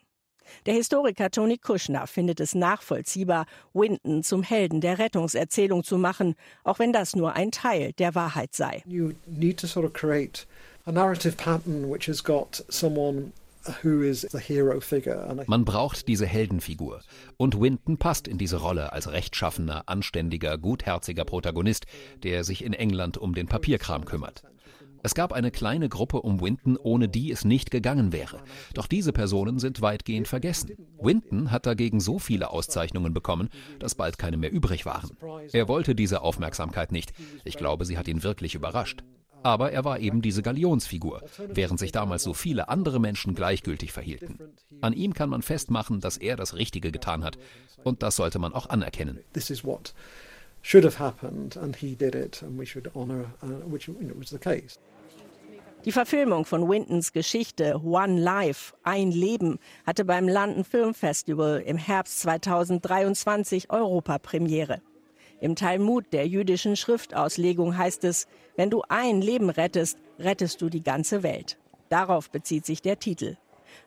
Der 0.65 0.73
Historiker 0.73 1.31
Tony 1.31 1.57
Kushner 1.57 2.05
findet 2.07 2.39
es 2.39 2.53
nachvollziehbar, 2.53 3.45
Winton 3.73 4.23
zum 4.23 4.43
Helden 4.43 4.81
der 4.81 4.99
Rettungserzählung 4.99 5.83
zu 5.83 5.97
machen, 5.97 6.35
auch 6.63 6.79
wenn 6.79 6.93
das 6.93 7.15
nur 7.15 7.33
ein 7.33 7.51
Teil 7.51 7.93
der 7.93 8.13
Wahrheit 8.13 8.53
sei. 8.53 8.83
You 8.85 9.13
need 9.25 9.59
to 9.59 9.67
sort 9.67 9.85
of 9.85 9.93
create 9.93 10.45
a 10.85 10.91
narrative 10.91 11.35
pattern 11.35 11.89
which 11.91 12.07
has 12.07 12.23
got 12.23 12.63
someone 12.69 13.31
man 15.47 15.65
braucht 15.65 16.07
diese 16.07 16.25
Heldenfigur. 16.25 17.01
Und 17.37 17.59
Winton 17.59 17.97
passt 17.97 18.27
in 18.27 18.37
diese 18.37 18.57
Rolle 18.57 18.93
als 18.93 19.11
rechtschaffener, 19.11 19.83
anständiger, 19.87 20.57
gutherziger 20.59 21.25
Protagonist, 21.25 21.85
der 22.21 22.43
sich 22.43 22.63
in 22.63 22.73
England 22.73 23.17
um 23.17 23.33
den 23.33 23.47
Papierkram 23.47 24.05
kümmert. 24.05 24.43
Es 25.05 25.13
gab 25.13 25.33
eine 25.33 25.51
kleine 25.51 25.87
Gruppe 25.87 26.23
um 26.23 26.41
Winton, 26.41 26.77
ohne 26.77 27.07
die 27.07 27.31
es 27.31 27.45
nicht 27.45 27.69
gegangen 27.69 28.11
wäre. 28.11 28.41
Doch 28.73 28.87
diese 28.87 29.13
Personen 29.13 29.59
sind 29.59 29.79
weitgehend 29.79 30.27
vergessen. 30.27 30.71
Winton 30.99 31.51
hat 31.51 31.67
dagegen 31.67 31.99
so 31.99 32.17
viele 32.17 32.49
Auszeichnungen 32.49 33.13
bekommen, 33.13 33.49
dass 33.77 33.93
bald 33.93 34.17
keine 34.17 34.37
mehr 34.37 34.51
übrig 34.51 34.87
waren. 34.87 35.15
Er 35.51 35.67
wollte 35.67 35.93
diese 35.93 36.23
Aufmerksamkeit 36.23 36.91
nicht. 36.91 37.13
Ich 37.43 37.55
glaube, 37.55 37.85
sie 37.85 37.99
hat 37.99 38.07
ihn 38.07 38.23
wirklich 38.23 38.55
überrascht. 38.55 39.03
Aber 39.43 39.71
er 39.71 39.85
war 39.85 39.99
eben 39.99 40.23
diese 40.23 40.41
Galionsfigur, 40.41 41.21
während 41.53 41.79
sich 41.79 41.91
damals 41.91 42.23
so 42.23 42.33
viele 42.33 42.67
andere 42.69 42.99
Menschen 42.99 43.35
gleichgültig 43.35 43.91
verhielten. 43.91 44.39
An 44.81 44.93
ihm 44.93 45.13
kann 45.13 45.29
man 45.29 45.43
festmachen, 45.43 45.99
dass 45.99 46.17
er 46.17 46.35
das 46.35 46.55
Richtige 46.55 46.91
getan 46.91 47.23
hat. 47.23 47.37
Und 47.83 48.01
das 48.01 48.15
sollte 48.15 48.39
man 48.39 48.53
auch 48.53 48.69
anerkennen. 48.71 49.19
should 50.65 50.83
have 50.83 50.95
happened 50.95 51.55
and 51.55 51.75
he 51.75 51.93
did 51.93 52.15
it 52.15 52.41
and 52.41 52.57
we 52.57 52.65
should 52.65 52.89
honor 52.95 53.27
uh, 53.43 53.61
which 53.69 53.87
you 53.87 53.93
know, 53.99 54.15
was 54.17 54.31
the 54.31 54.39
case. 54.39 54.79
Die 55.85 55.91
Verfilmung 55.91 56.45
von 56.45 56.67
Wintons 56.67 57.13
Geschichte 57.13 57.79
One 57.83 58.19
Life, 58.19 58.73
ein 58.81 59.11
Leben, 59.11 59.59
hatte 59.85 60.03
beim 60.03 60.27
London 60.27 60.63
Film 60.63 60.95
Festival 60.95 61.61
im 61.63 61.77
Herbst 61.77 62.21
2023 62.21 63.69
Europapremiere. 63.69 64.81
Im 65.39 65.55
Talmud 65.55 66.05
der 66.11 66.27
jüdischen 66.27 66.75
Schriftauslegung 66.75 67.77
heißt 67.77 68.03
es, 68.03 68.25
wenn 68.55 68.71
du 68.71 68.81
ein 68.89 69.21
Leben 69.21 69.51
rettest, 69.51 69.99
rettest 70.17 70.59
du 70.63 70.69
die 70.69 70.81
ganze 70.81 71.21
Welt. 71.21 71.59
Darauf 71.89 72.31
bezieht 72.31 72.65
sich 72.65 72.81
der 72.81 72.97
Titel. 72.97 73.37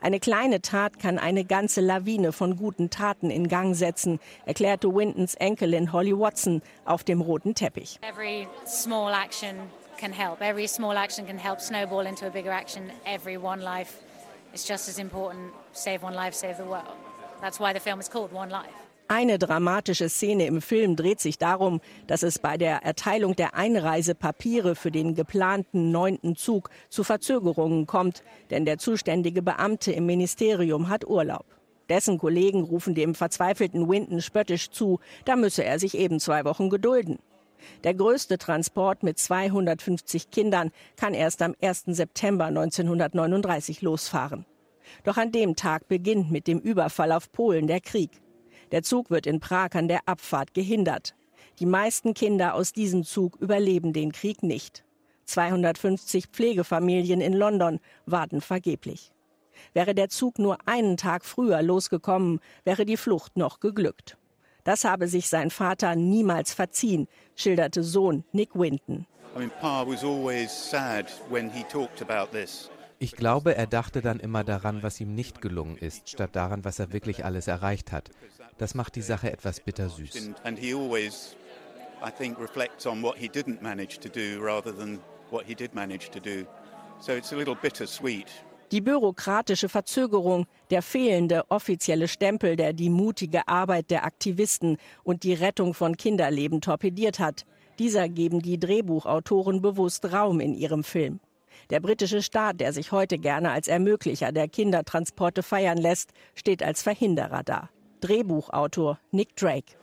Eine 0.01 0.21
kleine 0.21 0.63
Tat 0.63 1.01
kann 1.01 1.19
eine 1.19 1.45
ganze 1.45 1.81
Lawine 1.81 2.31
von 2.31 2.55
guten 2.55 2.91
Taten 2.91 3.29
in 3.29 3.49
Gang 3.49 3.75
setzen, 3.75 4.21
erklärte 4.47 4.95
Wintons 4.95 5.35
Enkelin 5.35 5.93
Holly 5.93 6.17
Watson 6.17 6.63
auf 6.85 7.03
dem 7.03 7.21
roten 7.21 7.57
Teppich. 7.57 7.99
Every 8.03 8.47
small 8.65 9.13
action 9.13 9.57
can 9.99 10.13
help. 10.13 10.41
Every 10.41 10.67
small 10.67 10.97
action 10.97 11.27
can 11.27 11.39
help 11.39 11.61
snowball 11.61 12.07
into 12.07 12.27
a 12.27 12.31
bigger 12.31 12.51
action. 12.51 12.91
Every 13.05 13.37
one 13.37 13.61
life 13.61 14.01
is 14.55 14.65
just 14.65 14.89
as 14.89 14.99
important. 14.99 15.53
Save 15.73 16.03
one 16.03 16.15
life, 16.15 16.35
save 16.35 16.57
the 16.57 16.65
world. 16.65 16.97
That's 17.43 17.61
why 17.61 17.73
the 17.73 17.81
film 17.81 18.01
is 18.01 18.09
called 18.09 18.33
One 18.33 18.51
Life. 18.51 18.73
Eine 19.11 19.39
dramatische 19.39 20.11
Szene 20.11 20.47
im 20.47 20.61
Film 20.61 20.95
dreht 20.95 21.19
sich 21.21 21.39
darum, 21.39 21.81
dass 22.07 22.23
es 22.23 22.39
bei 22.39 22.59
der 22.59 22.83
Erteilung 22.83 23.35
der 23.35 23.55
Einreisepapiere 23.55 24.75
für 24.75 24.91
den 24.91 25.15
geplanten 25.15 25.91
neunten 25.91 26.37
Zug 26.37 26.69
zu 26.91 27.05
Verzögerungen 27.05 27.87
kommt, 27.87 28.23
denn 28.51 28.67
der 28.67 28.77
zuständige 28.77 29.41
Beamte 29.41 29.93
im 29.93 30.05
Ministerium 30.05 30.91
hat 30.91 31.07
Urlaub. 31.07 31.47
Dessen 31.89 32.19
Kollegen 32.19 32.65
rufen 32.65 32.95
dem 32.95 33.15
verzweifelten 33.15 33.89
Winton 33.89 34.21
spöttisch 34.21 34.69
zu, 34.69 35.01
da 35.25 35.37
müsse 35.37 35.65
er 35.65 35.79
sich 35.79 35.97
eben 35.97 36.21
zwei 36.21 36.45
Wochen 36.45 36.69
gedulden. 36.69 37.19
Der 37.85 37.95
größte 37.95 38.39
Transport 38.39 39.03
mit 39.03 39.19
250 39.19 40.31
Kindern 40.31 40.71
kann 40.97 41.15
erst 41.15 41.43
am 41.43 41.55
1. 41.61 41.85
September 41.87 42.47
1939 42.47 43.83
losfahren. 43.83 44.47
Doch 45.05 45.17
an 45.17 45.33
dem 45.33 45.57
Tag 45.57 45.89
beginnt 45.89 46.31
mit 46.31 46.47
dem 46.47 46.59
Überfall 46.59 47.13
auf 47.13 47.31
Polen 47.31 47.67
der 47.67 47.81
Krieg. 47.81 48.11
Der 48.73 48.83
Zug 48.83 49.11
wird 49.11 49.27
in 49.27 49.41
Prag 49.41 49.71
an 49.75 49.89
der 49.89 50.01
Abfahrt 50.07 50.55
gehindert. 50.55 51.15
Die 51.59 51.67
meisten 51.67 52.15
Kinder 52.15 52.55
aus 52.55 52.73
diesem 52.73 53.05
Zug 53.05 53.37
überleben 53.37 53.93
den 53.93 54.13
Krieg 54.13 54.43
nicht. 54.43 54.85
250 55.25 56.29
Pflegefamilien 56.29 57.21
in 57.21 57.33
London 57.33 57.81
warten 58.07 58.41
vergeblich. 58.41 59.13
Wäre 59.75 59.95
der 59.95 60.09
Zug 60.09 60.39
nur 60.39 60.59
einen 60.67 60.97
Tag 60.97 61.25
früher 61.25 61.63
losgekommen, 61.63 62.41
wäre 62.65 62.87
die 62.87 62.97
Flucht 62.97 63.37
noch 63.37 63.61
geglückt. 63.61 64.17
Das 64.69 64.85
habe 64.85 65.09
sich 65.09 65.31
sein 65.31 65.49
Vater 65.49 65.97
niemals 65.97 66.53
verziehen, 66.53 67.09
schilderte 67.35 67.83
Sohn 67.83 68.25
Nick 68.33 68.55
Winton. 68.55 69.07
I 69.35 69.39
mean, 69.39 69.51
Pa 69.63 69.87
was 69.87 70.05
always 70.05 70.51
sad 70.53 71.11
when 71.31 71.51
he 71.51 71.63
talked 71.63 72.03
about 72.03 72.37
this. 72.37 72.69
Ich 72.99 73.13
glaube, 73.13 73.57
er 73.57 73.67
dachte 73.67 74.03
dann 74.03 74.21
immer 74.21 74.45
daran, 74.45 74.83
was 74.83 75.01
ihm 75.01 75.15
nicht 75.15 75.41
gelungen 75.41 75.79
ist, 75.79 76.11
statt 76.11 76.37
daran, 76.37 76.67
was 76.67 76.81
er 76.81 76.93
wirklich 76.93 77.25
alles 77.25 77.49
erreicht 77.49 77.93
hat. 77.93 78.11
Das 78.59 78.75
macht 78.75 78.97
die 78.97 79.01
Sache 79.01 79.33
etwas 79.33 79.61
bittersüß. 79.61 80.35
And 80.45 80.59
he 80.59 80.75
always, 80.75 81.35
I 82.07 82.11
think, 82.11 82.39
reflects 82.39 82.87
on 82.87 83.03
what 83.03 83.17
he 83.17 83.27
didn't 83.27 83.63
manage 83.63 83.99
to 84.01 84.11
do 84.11 84.39
rather 84.39 84.77
than 84.77 85.01
what 85.31 85.47
he 85.47 85.55
did 85.55 85.75
manage 85.75 86.11
to 86.11 86.21
do. 86.21 86.47
So 87.01 87.13
it's 87.13 87.33
a 87.33 87.37
little 87.37 87.55
bittersweet. 87.55 88.27
Die 88.71 88.83
bürokratische 88.83 89.71
Verzögerung, 89.71 90.47
der 90.71 90.83
fehlende 90.83 91.51
offizielle 91.51 92.07
Stempel, 92.07 92.55
der 92.55 92.75
die 92.75 92.91
mutige 92.91 93.49
Arbeit 93.49 93.91
der 93.91 94.05
Aktivisten 94.05 94.77
und 95.03 95.23
die 95.23 95.33
Rettung 95.33 95.73
von 95.73 95.97
Kinderleben 95.97 96.61
torpediert 96.61 97.19
hat, 97.19 97.47
dieser 97.79 98.11
geben 98.11 98.41
die 98.43 98.61
Drehbuchautoren 98.61 99.63
bewusst 99.63 100.13
Raum 100.13 100.41
in 100.41 100.53
ihrem 100.53 100.85
Film. 100.85 101.21
Der 101.71 101.81
britische 101.81 102.23
Staat, 102.23 102.61
der 102.61 102.75
sich 102.75 102.93
heute 102.93 103.19
gerne 103.19 103.53
als 103.53 103.69
Ermöglicher 103.69 104.33
der 104.33 104.49
Kindertransporte 104.49 105.43
feiern 105.43 105.79
lässt, 105.79 106.13
steht 106.35 106.63
als 106.63 106.83
Verhinderer 106.83 107.43
da. 107.45 107.71
Drehbuchautor 108.01 108.99
Nick 109.11 109.37
Drake. 109.37 109.75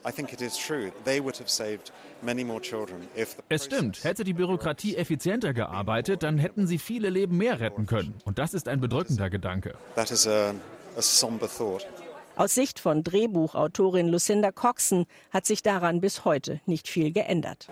Es 3.49 3.65
stimmt, 3.65 4.03
hätte 4.03 4.23
die 4.23 4.33
Bürokratie 4.33 4.95
effizienter 4.95 5.53
gearbeitet, 5.53 6.23
dann 6.23 6.37
hätten 6.37 6.67
sie 6.67 6.77
viele 6.77 7.09
Leben 7.09 7.37
mehr 7.37 7.59
retten 7.59 7.85
können. 7.85 8.15
Und 8.25 8.39
das 8.39 8.53
ist 8.53 8.67
ein 8.67 8.79
bedrückender 8.79 9.29
Gedanke. 9.29 9.75
That 9.95 10.11
is 10.11 10.27
a, 10.27 10.53
a 10.97 11.01
somber 11.01 11.47
thought. 11.47 11.85
Aus 12.37 12.53
Sicht 12.53 12.79
von 12.79 13.01
Drehbuchautorin 13.01 14.09
Lucinda 14.09 14.51
Coxon 14.51 15.05
hat 15.31 15.45
sich 15.45 15.63
daran 15.63 16.01
bis 16.01 16.25
heute 16.25 16.59
nicht 16.65 16.89
viel 16.89 17.13
geändert. 17.13 17.69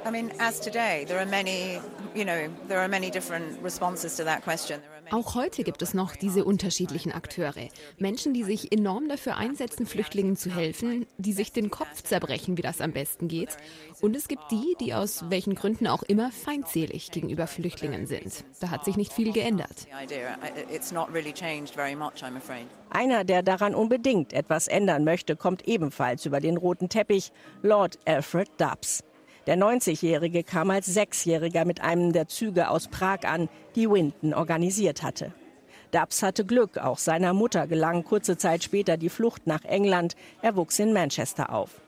Auch 5.12 5.36
heute 5.36 5.64
gibt 5.64 5.82
es 5.82 5.94
noch 5.94 6.16
diese 6.16 6.46
unterschiedlichen 6.46 7.12
Akteure. 7.12 7.70
Menschen, 7.98 8.34
die 8.34 8.44
sich 8.44 8.72
enorm 8.72 9.10
dafür 9.10 9.38
einsetzen, 9.38 9.86
Flüchtlingen 9.86 10.36
zu 10.36 10.54
helfen, 10.54 11.06
die 11.18 11.34
sich 11.34 11.52
den 11.52 11.70
Kopf 11.70 12.04
zerbrechen, 12.04 12.58
wie 12.58 12.62
das 12.62 12.82
am 12.82 12.92
besten 12.92 13.28
geht. 13.28 13.58
Und 14.02 14.16
es 14.16 14.28
gibt 14.28 14.44
die, 14.52 14.76
die 14.80 14.94
aus 14.94 15.26
welchen 15.30 15.56
Gründen 15.56 15.88
auch 15.88 16.04
immer 16.04 16.32
feindselig 16.32 17.12
gegenüber 17.12 17.48
Flüchtlingen 17.48 18.08
sind. 18.08 18.44
Da 18.60 18.70
hat 18.70 18.86
sich 18.86 18.98
nicht 18.98 19.14
viel 19.14 19.32
geändert. 19.34 19.88
Einer, 22.90 23.24
der 23.24 23.44
daran 23.44 23.76
unbedingt 23.76 24.34
etwas 24.34 24.68
ändern 24.68 25.04
möchte, 25.04 25.36
kommt 25.36 25.68
ebenfalls 25.68 26.26
über 26.26 26.40
den 26.40 26.58
roten 26.58 26.90
Teppich, 26.90 27.32
Lord 27.62 28.00
Alfred 28.06 28.50
Dubs. 28.58 29.04
Der 29.46 29.58
90-Jährige 29.58 30.44
kam 30.44 30.70
als 30.70 30.86
Sechsjähriger 30.86 31.66
mit 31.66 31.82
einem 31.82 32.14
der 32.14 32.28
Züge 32.28 32.70
aus 32.70 32.88
Prag 32.88 33.24
an, 33.24 33.50
die 33.76 33.90
Winton 33.90 34.34
organisiert 34.34 35.04
hatte. 35.04 35.34
Dubs 35.92 36.24
hatte 36.24 36.46
Glück, 36.46 36.78
auch 36.78 36.98
seiner 36.98 37.34
Mutter 37.34 37.68
gelang 37.68 38.04
kurze 38.04 38.38
Zeit 38.38 38.64
später 38.64 38.98
die 38.98 39.10
Flucht 39.10 39.46
nach 39.46 39.66
England. 39.66 40.16
Er 40.42 40.56
wuchs 40.56 40.80
in 40.80 40.94
Manchester 40.94 41.54
auf. 41.54 41.82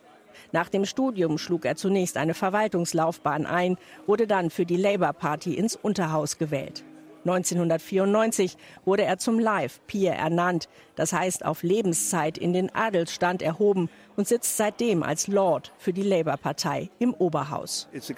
Nach 0.52 0.70
dem 0.70 0.86
Studium 0.86 1.38
schlug 1.38 1.66
er 1.66 1.76
zunächst 1.76 2.18
eine 2.18 2.34
Verwaltungslaufbahn 2.34 3.46
ein, 3.46 3.78
wurde 4.06 4.28
dann 4.28 4.50
für 4.50 4.66
die 4.66 4.78
Labour 4.78 5.14
Party 5.14 5.54
ins 5.54 5.76
Unterhaus 5.76 6.38
gewählt. 6.38 6.84
1994 7.26 8.56
wurde 8.86 9.04
er 9.04 9.18
zum 9.18 9.40
Life 9.40 9.80
Peer 9.88 10.14
ernannt, 10.14 10.70
das 10.96 11.12
heißt 11.12 11.44
auf 11.44 11.64
Lebenszeit 11.64 12.38
in 12.38 12.54
den 12.54 12.74
Adelsstand 12.74 13.42
erhoben 13.42 13.90
und 14.16 14.28
sitzt 14.28 14.58
seitdem 14.58 15.02
als 15.04 15.28
Lord 15.28 15.74
für 15.78 15.92
die 15.92 16.04
Labour-Partei 16.04 16.90
im 17.00 17.14
Oberhaus. 17.16 17.90
Es 17.92 18.10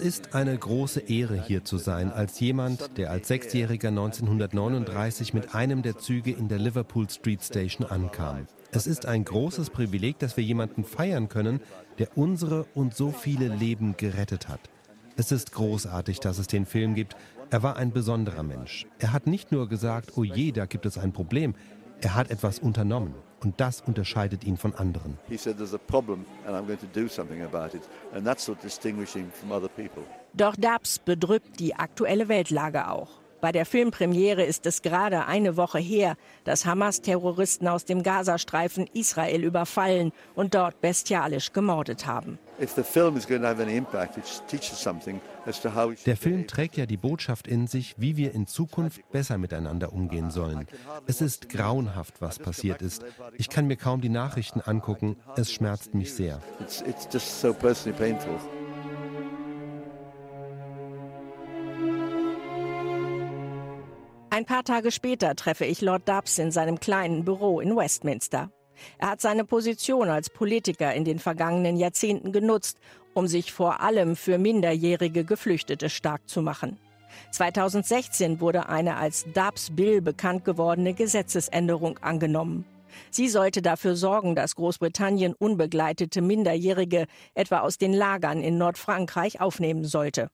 ist 0.00 0.34
eine 0.34 0.58
große 0.58 1.00
Ehre, 1.00 1.44
hier 1.46 1.64
zu 1.64 1.78
sein, 1.78 2.12
als 2.12 2.40
jemand, 2.40 2.96
der 2.96 3.10
als 3.10 3.28
Sechsjähriger 3.28 3.88
1939 3.88 5.34
mit 5.34 5.54
einem 5.54 5.82
der 5.82 5.98
Züge 5.98 6.30
in 6.30 6.48
der 6.48 6.58
Liverpool 6.58 7.10
Street 7.10 7.42
Station 7.42 7.86
ankam. 7.86 8.46
Es 8.72 8.88
ist 8.88 9.06
ein 9.06 9.24
großes 9.24 9.70
Privileg, 9.70 10.18
dass 10.18 10.36
wir 10.36 10.42
jemanden 10.42 10.82
feiern 10.82 11.28
können, 11.28 11.60
der 11.98 12.08
unsere 12.16 12.64
und 12.74 12.96
so 12.96 13.12
viele 13.12 13.46
Leben 13.46 13.96
gerettet 13.96 14.48
hat. 14.48 14.60
Es 15.16 15.30
ist 15.30 15.52
großartig, 15.52 16.18
dass 16.18 16.38
es 16.38 16.48
den 16.48 16.66
Film 16.66 16.94
gibt. 16.94 17.16
Er 17.50 17.62
war 17.62 17.76
ein 17.76 17.92
besonderer 17.92 18.42
Mensch. 18.42 18.86
Er 18.98 19.12
hat 19.12 19.28
nicht 19.28 19.52
nur 19.52 19.68
gesagt, 19.68 20.12
oh 20.16 20.24
je, 20.24 20.50
da 20.50 20.66
gibt 20.66 20.86
es 20.86 20.98
ein 20.98 21.12
Problem. 21.12 21.54
Er 22.00 22.16
hat 22.16 22.30
etwas 22.30 22.58
unternommen. 22.58 23.14
Und 23.40 23.60
das 23.60 23.80
unterscheidet 23.80 24.42
ihn 24.42 24.56
von 24.56 24.74
anderen. 24.74 25.18
Doch 30.32 30.56
Dubs 30.56 30.98
bedrückt 30.98 31.60
die 31.60 31.74
aktuelle 31.76 32.28
Weltlage 32.28 32.88
auch. 32.88 33.20
Bei 33.40 33.52
der 33.52 33.66
Filmpremiere 33.66 34.42
ist 34.42 34.64
es 34.64 34.80
gerade 34.80 35.26
eine 35.26 35.58
Woche 35.58 35.78
her, 35.78 36.16
dass 36.44 36.64
Hamas-Terroristen 36.64 37.68
aus 37.68 37.84
dem 37.84 38.02
Gazastreifen 38.02 38.88
Israel 38.94 39.44
überfallen 39.44 40.12
und 40.34 40.54
dort 40.54 40.80
bestialisch 40.80 41.52
gemordet 41.52 42.06
haben. 42.06 42.38
Der 46.06 46.16
Film 46.16 46.46
trägt 46.46 46.76
ja 46.76 46.86
die 46.86 46.96
Botschaft 46.96 47.48
in 47.48 47.66
sich, 47.66 47.94
wie 47.98 48.16
wir 48.16 48.32
in 48.32 48.46
Zukunft 48.46 49.00
besser 49.10 49.38
miteinander 49.38 49.92
umgehen 49.92 50.30
sollen. 50.30 50.66
Es 51.06 51.20
ist 51.20 51.48
grauenhaft, 51.48 52.20
was 52.20 52.38
passiert 52.38 52.80
ist. 52.80 53.04
Ich 53.36 53.48
kann 53.48 53.66
mir 53.66 53.76
kaum 53.76 54.00
die 54.00 54.08
Nachrichten 54.08 54.60
angucken. 54.60 55.16
Es 55.36 55.52
schmerzt 55.52 55.94
mich 55.94 56.14
sehr. 56.14 56.40
Ein 64.30 64.46
paar 64.46 64.64
Tage 64.64 64.90
später 64.90 65.36
treffe 65.36 65.64
ich 65.64 65.80
Lord 65.80 66.08
Dubs 66.08 66.38
in 66.38 66.50
seinem 66.50 66.80
kleinen 66.80 67.24
Büro 67.24 67.60
in 67.60 67.76
Westminster. 67.76 68.50
Er 68.98 69.10
hat 69.10 69.20
seine 69.20 69.44
Position 69.44 70.08
als 70.08 70.30
Politiker 70.30 70.94
in 70.94 71.04
den 71.04 71.18
vergangenen 71.18 71.76
Jahrzehnten 71.76 72.32
genutzt, 72.32 72.78
um 73.14 73.26
sich 73.26 73.52
vor 73.52 73.80
allem 73.80 74.16
für 74.16 74.38
minderjährige 74.38 75.24
Geflüchtete 75.24 75.88
stark 75.88 76.28
zu 76.28 76.42
machen. 76.42 76.78
2016 77.30 78.40
wurde 78.40 78.68
eine 78.68 78.96
als 78.96 79.24
Dubs 79.32 79.70
Bill 79.74 80.00
bekannt 80.00 80.44
gewordene 80.44 80.94
Gesetzesänderung 80.94 81.98
angenommen. 81.98 82.64
Sie 83.10 83.28
sollte 83.28 83.62
dafür 83.62 83.96
sorgen, 83.96 84.34
dass 84.34 84.54
Großbritannien 84.54 85.34
unbegleitete 85.34 86.22
Minderjährige 86.22 87.06
etwa 87.34 87.60
aus 87.60 87.78
den 87.78 87.92
Lagern 87.92 88.40
in 88.40 88.58
Nordfrankreich 88.58 89.40
aufnehmen 89.40 89.84
sollte. 89.84 90.28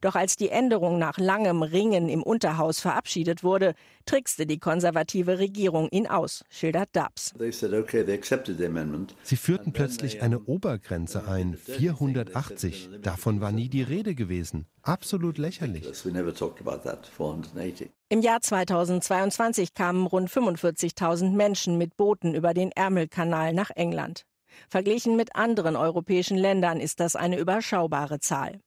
Doch 0.00 0.14
als 0.14 0.36
die 0.36 0.48
Änderung 0.48 0.98
nach 0.98 1.18
langem 1.18 1.62
Ringen 1.62 2.08
im 2.08 2.22
Unterhaus 2.22 2.80
verabschiedet 2.80 3.42
wurde, 3.42 3.74
trickste 4.06 4.46
die 4.46 4.58
konservative 4.58 5.38
Regierung 5.38 5.88
ihn 5.90 6.06
aus, 6.06 6.44
schildert 6.50 6.90
Dubs. 6.94 7.34
Sie 9.22 9.36
führten 9.36 9.72
plötzlich 9.72 10.22
eine 10.22 10.40
Obergrenze 10.40 11.28
ein, 11.28 11.56
480. 11.56 12.90
Davon 13.02 13.40
war 13.40 13.52
nie 13.52 13.68
die 13.68 13.82
Rede 13.82 14.14
gewesen. 14.14 14.66
Absolut 14.82 15.38
lächerlich. 15.38 15.86
Im 18.10 18.22
Jahr 18.22 18.40
2022 18.40 19.74
kamen 19.74 20.06
rund 20.06 20.30
45.000 20.30 21.30
Menschen 21.32 21.76
mit 21.76 21.96
Booten 21.96 22.34
über 22.34 22.54
den 22.54 22.72
Ärmelkanal 22.72 23.52
nach 23.52 23.70
England. 23.70 24.24
Verglichen 24.68 25.16
mit 25.16 25.36
anderen 25.36 25.76
europäischen 25.76 26.36
Ländern 26.36 26.80
ist 26.80 27.00
das 27.00 27.16
eine 27.16 27.38
überschaubare 27.38 28.18
Zahl. 28.18 28.60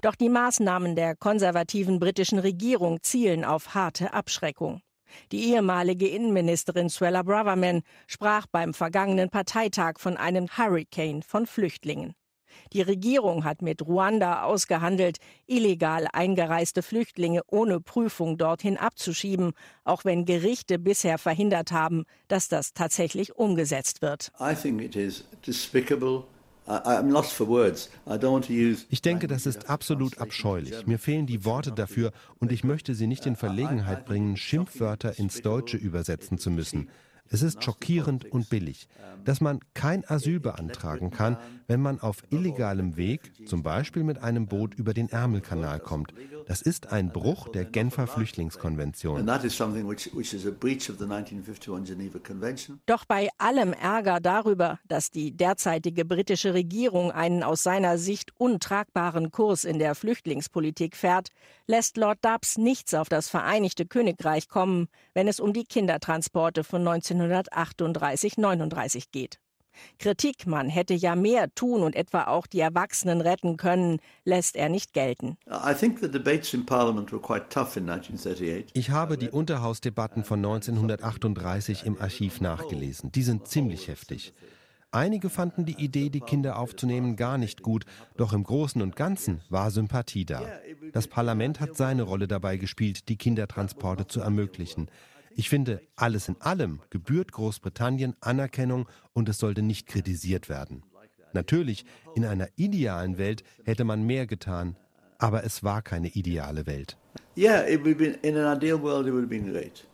Doch 0.00 0.14
die 0.14 0.28
Maßnahmen 0.28 0.96
der 0.96 1.16
konservativen 1.16 1.98
britischen 1.98 2.38
Regierung 2.38 3.02
zielen 3.02 3.44
auf 3.44 3.74
harte 3.74 4.12
Abschreckung. 4.12 4.80
Die 5.30 5.50
ehemalige 5.50 6.08
Innenministerin 6.08 6.88
Suella 6.88 7.22
Braverman 7.22 7.82
sprach 8.06 8.46
beim 8.46 8.74
vergangenen 8.74 9.28
Parteitag 9.28 9.98
von 9.98 10.16
einem 10.16 10.48
Hurricane 10.56 11.22
von 11.22 11.46
Flüchtlingen. 11.46 12.14
Die 12.72 12.82
Regierung 12.82 13.44
hat 13.44 13.62
mit 13.62 13.82
Ruanda 13.82 14.42
ausgehandelt, 14.44 15.18
illegal 15.46 16.06
eingereiste 16.12 16.82
Flüchtlinge 16.82 17.42
ohne 17.46 17.80
Prüfung 17.80 18.38
dorthin 18.38 18.76
abzuschieben, 18.76 19.52
auch 19.84 20.04
wenn 20.04 20.24
Gerichte 20.24 20.78
bisher 20.78 21.18
verhindert 21.18 21.72
haben, 21.72 22.04
dass 22.28 22.48
das 22.48 22.72
tatsächlich 22.72 23.36
umgesetzt 23.36 24.02
wird. 24.02 24.32
I 24.40 24.54
think 24.54 24.82
it 24.82 24.96
is 24.96 25.24
despicable 25.46 26.24
ich 28.88 29.02
denke, 29.02 29.26
das 29.26 29.46
ist 29.46 29.68
absolut 29.68 30.18
abscheulich. 30.18 30.86
Mir 30.86 30.98
fehlen 30.98 31.26
die 31.26 31.44
Worte 31.44 31.72
dafür 31.72 32.12
und 32.38 32.52
ich 32.52 32.64
möchte 32.64 32.94
Sie 32.94 33.06
nicht 33.06 33.26
in 33.26 33.36
Verlegenheit 33.36 34.04
bringen, 34.04 34.36
Schimpfwörter 34.36 35.18
ins 35.18 35.42
Deutsche 35.42 35.76
übersetzen 35.76 36.38
zu 36.38 36.50
müssen. 36.50 36.88
Es 37.28 37.42
ist 37.42 37.64
schockierend 37.64 38.30
und 38.30 38.50
billig, 38.50 38.88
dass 39.24 39.40
man 39.40 39.60
kein 39.72 40.04
Asyl 40.08 40.38
beantragen 40.38 41.10
kann, 41.10 41.38
wenn 41.66 41.80
man 41.80 41.98
auf 41.98 42.22
illegalem 42.30 42.96
Weg, 42.96 43.32
zum 43.46 43.62
Beispiel 43.62 44.04
mit 44.04 44.22
einem 44.22 44.46
Boot 44.46 44.74
über 44.74 44.92
den 44.92 45.08
Ärmelkanal 45.08 45.80
kommt. 45.80 46.12
Das 46.46 46.62
ist 46.62 46.92
ein 46.92 47.12
Bruch 47.12 47.48
der 47.48 47.64
Genfer 47.64 48.06
Flüchtlingskonvention. 48.06 49.26
Doch 52.86 53.04
bei 53.04 53.28
allem 53.38 53.72
Ärger 53.72 54.20
darüber, 54.20 54.78
dass 54.86 55.10
die 55.10 55.36
derzeitige 55.36 56.04
britische 56.04 56.54
Regierung 56.54 57.10
einen 57.10 57.42
aus 57.42 57.62
seiner 57.62 57.98
Sicht 57.98 58.32
untragbaren 58.38 59.30
Kurs 59.30 59.64
in 59.64 59.78
der 59.78 59.94
Flüchtlingspolitik 59.94 60.96
fährt, 60.96 61.28
lässt 61.66 61.96
Lord 61.96 62.24
Dubs 62.24 62.58
nichts 62.58 62.94
auf 62.94 63.08
das 63.08 63.28
Vereinigte 63.28 63.86
Königreich 63.86 64.48
kommen, 64.48 64.88
wenn 65.14 65.28
es 65.28 65.40
um 65.40 65.52
die 65.52 65.64
Kindertransporte 65.64 66.64
von 66.64 66.82
1938-39 66.82 69.04
geht. 69.12 69.41
Kritik, 69.98 70.46
man 70.46 70.68
hätte 70.68 70.94
ja 70.94 71.16
mehr 71.16 71.54
tun 71.54 71.82
und 71.82 71.96
etwa 71.96 72.24
auch 72.24 72.46
die 72.46 72.60
Erwachsenen 72.60 73.20
retten 73.20 73.56
können, 73.56 73.98
lässt 74.24 74.56
er 74.56 74.68
nicht 74.68 74.92
gelten. 74.92 75.36
Ich 78.74 78.90
habe 78.90 79.18
die 79.18 79.30
Unterhausdebatten 79.30 80.24
von 80.24 80.38
1938 80.38 81.86
im 81.86 82.00
Archiv 82.00 82.40
nachgelesen. 82.40 83.12
Die 83.12 83.22
sind 83.22 83.48
ziemlich 83.48 83.88
heftig. 83.88 84.32
Einige 84.94 85.30
fanden 85.30 85.64
die 85.64 85.82
Idee, 85.82 86.10
die 86.10 86.20
Kinder 86.20 86.58
aufzunehmen, 86.58 87.16
gar 87.16 87.38
nicht 87.38 87.62
gut, 87.62 87.86
doch 88.18 88.34
im 88.34 88.44
Großen 88.44 88.82
und 88.82 88.94
Ganzen 88.94 89.40
war 89.48 89.70
Sympathie 89.70 90.26
da. 90.26 90.42
Das 90.92 91.08
Parlament 91.08 91.60
hat 91.60 91.78
seine 91.78 92.02
Rolle 92.02 92.28
dabei 92.28 92.58
gespielt, 92.58 93.08
die 93.08 93.16
Kindertransporte 93.16 94.06
zu 94.06 94.20
ermöglichen. 94.20 94.90
Ich 95.36 95.48
finde, 95.48 95.80
alles 95.96 96.28
in 96.28 96.40
allem 96.40 96.80
gebührt 96.90 97.32
Großbritannien 97.32 98.14
Anerkennung 98.20 98.88
und 99.12 99.28
es 99.28 99.38
sollte 99.38 99.62
nicht 99.62 99.86
kritisiert 99.86 100.48
werden. 100.48 100.82
Natürlich, 101.32 101.84
in 102.14 102.24
einer 102.24 102.48
idealen 102.56 103.18
Welt 103.18 103.42
hätte 103.64 103.84
man 103.84 104.04
mehr 104.04 104.26
getan, 104.26 104.76
aber 105.18 105.44
es 105.44 105.62
war 105.62 105.82
keine 105.82 106.08
ideale 106.08 106.66
Welt. 106.66 106.98
Yeah, 107.36 107.62
in 107.62 108.36
an 108.36 108.56
ideal 108.56 108.80
world 108.82 109.06
it 109.06 109.12
would 109.12 109.22
have 109.22 109.28
been 109.28 109.50
great. 109.50 109.86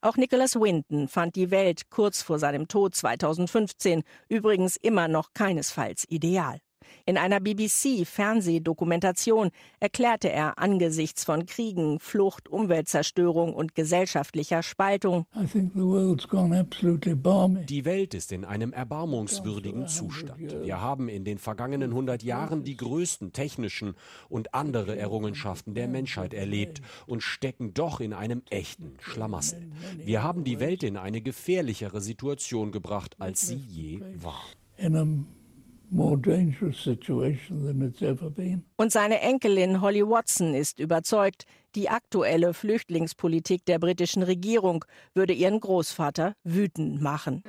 Auch 0.00 0.16
Nicholas 0.16 0.56
Winton 0.56 1.08
fand 1.08 1.36
die 1.36 1.50
Welt 1.50 1.90
kurz 1.90 2.22
vor 2.22 2.38
seinem 2.38 2.68
Tod 2.68 2.94
2015 2.94 4.02
übrigens 4.28 4.76
immer 4.76 5.08
noch 5.08 5.34
keinesfalls 5.34 6.06
ideal. 6.08 6.58
In 7.06 7.18
einer 7.18 7.40
BBC-Fernsehdokumentation 7.40 9.50
erklärte 9.80 10.30
er 10.30 10.58
angesichts 10.58 11.24
von 11.24 11.46
Kriegen, 11.46 11.98
Flucht, 11.98 12.48
Umweltzerstörung 12.48 13.54
und 13.54 13.74
gesellschaftlicher 13.74 14.62
Spaltung, 14.62 15.26
die 17.66 17.84
Welt 17.84 18.14
ist 18.14 18.32
in 18.32 18.44
einem 18.44 18.72
erbarmungswürdigen 18.72 19.88
Zustand. 19.88 20.64
Wir 20.64 20.80
haben 20.80 21.08
in 21.08 21.24
den 21.24 21.38
vergangenen 21.38 21.90
100 21.90 22.22
Jahren 22.22 22.64
die 22.64 22.76
größten 22.76 23.32
technischen 23.32 23.94
und 24.28 24.54
andere 24.54 24.96
Errungenschaften 24.96 25.74
der 25.74 25.88
Menschheit 25.88 26.34
erlebt 26.34 26.82
und 27.06 27.22
stecken 27.22 27.74
doch 27.74 28.00
in 28.00 28.12
einem 28.12 28.42
echten 28.50 28.94
Schlamassel. 29.00 29.70
Wir 29.98 30.22
haben 30.22 30.44
die 30.44 30.60
Welt 30.60 30.82
in 30.82 30.96
eine 30.96 31.20
gefährlichere 31.20 32.00
Situation 32.00 32.72
gebracht, 32.72 33.16
als 33.18 33.46
sie 33.46 33.56
je 33.56 34.00
war. 34.16 34.42
Und 38.76 38.92
seine 38.92 39.20
Enkelin 39.20 39.82
Holly 39.82 40.02
Watson 40.02 40.54
ist 40.54 40.80
überzeugt, 40.80 41.44
die 41.74 41.90
aktuelle 41.90 42.54
Flüchtlingspolitik 42.54 43.66
der 43.66 43.78
britischen 43.78 44.22
Regierung 44.22 44.86
würde 45.12 45.34
ihren 45.34 45.60
Großvater 45.60 46.32
wütend 46.44 47.02
machen. 47.02 47.42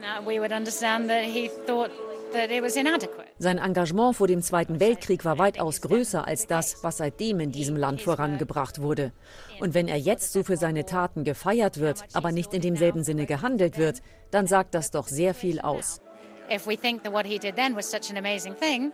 Sein 3.38 3.58
Engagement 3.60 4.16
vor 4.18 4.28
dem 4.28 4.42
Zweiten 4.42 4.82
Weltkrieg 4.82 5.24
war 5.24 5.38
weitaus 5.38 5.80
größer 5.80 6.28
als 6.28 6.46
das, 6.46 6.84
was 6.84 6.98
seitdem 6.98 7.40
in 7.40 7.54
diesem 7.54 7.78
Land 7.78 8.02
vorangebracht 8.02 8.82
wurde. 8.82 9.14
Und 9.62 9.74
wenn 9.74 9.88
er 9.88 9.98
jetzt 9.98 10.34
so 10.34 10.44
für 10.44 10.58
seine 10.58 10.84
Taten 10.86 11.24
gefeiert 11.24 11.80
wird, 11.80 12.04
aber 12.12 12.34
nicht 12.34 12.54
in 12.54 12.62
demselben 12.62 13.06
Sinne 13.06 13.26
gehandelt 13.26 13.78
wird, 13.78 14.02
dann 14.32 14.48
sagt 14.48 14.76
das 14.76 14.92
doch 14.92 15.08
sehr 15.08 15.34
viel 15.34 15.62
aus 15.62 16.02
if 16.50 16.68
we 16.68 16.76
think 16.76 17.04
that 17.04 17.12
what 17.12 17.26
he 17.26 17.38
did 17.38 17.56
then 17.56 17.76
was 17.76 17.88
such 17.88 18.10
an 18.10 18.18
amazing 18.18 18.56
thing, 18.56 18.92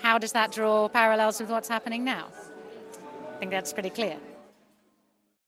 how 0.00 0.18
does 0.18 0.32
that 0.32 0.52
draw 0.52 0.88
parallels 0.88 1.40
with 1.40 1.50
what's 1.50 1.68
happening 1.68 2.04
now? 2.04 2.28
I 3.34 3.38
think 3.38 3.50
that's 3.50 3.72
pretty 3.72 3.90
clear. 3.90 4.16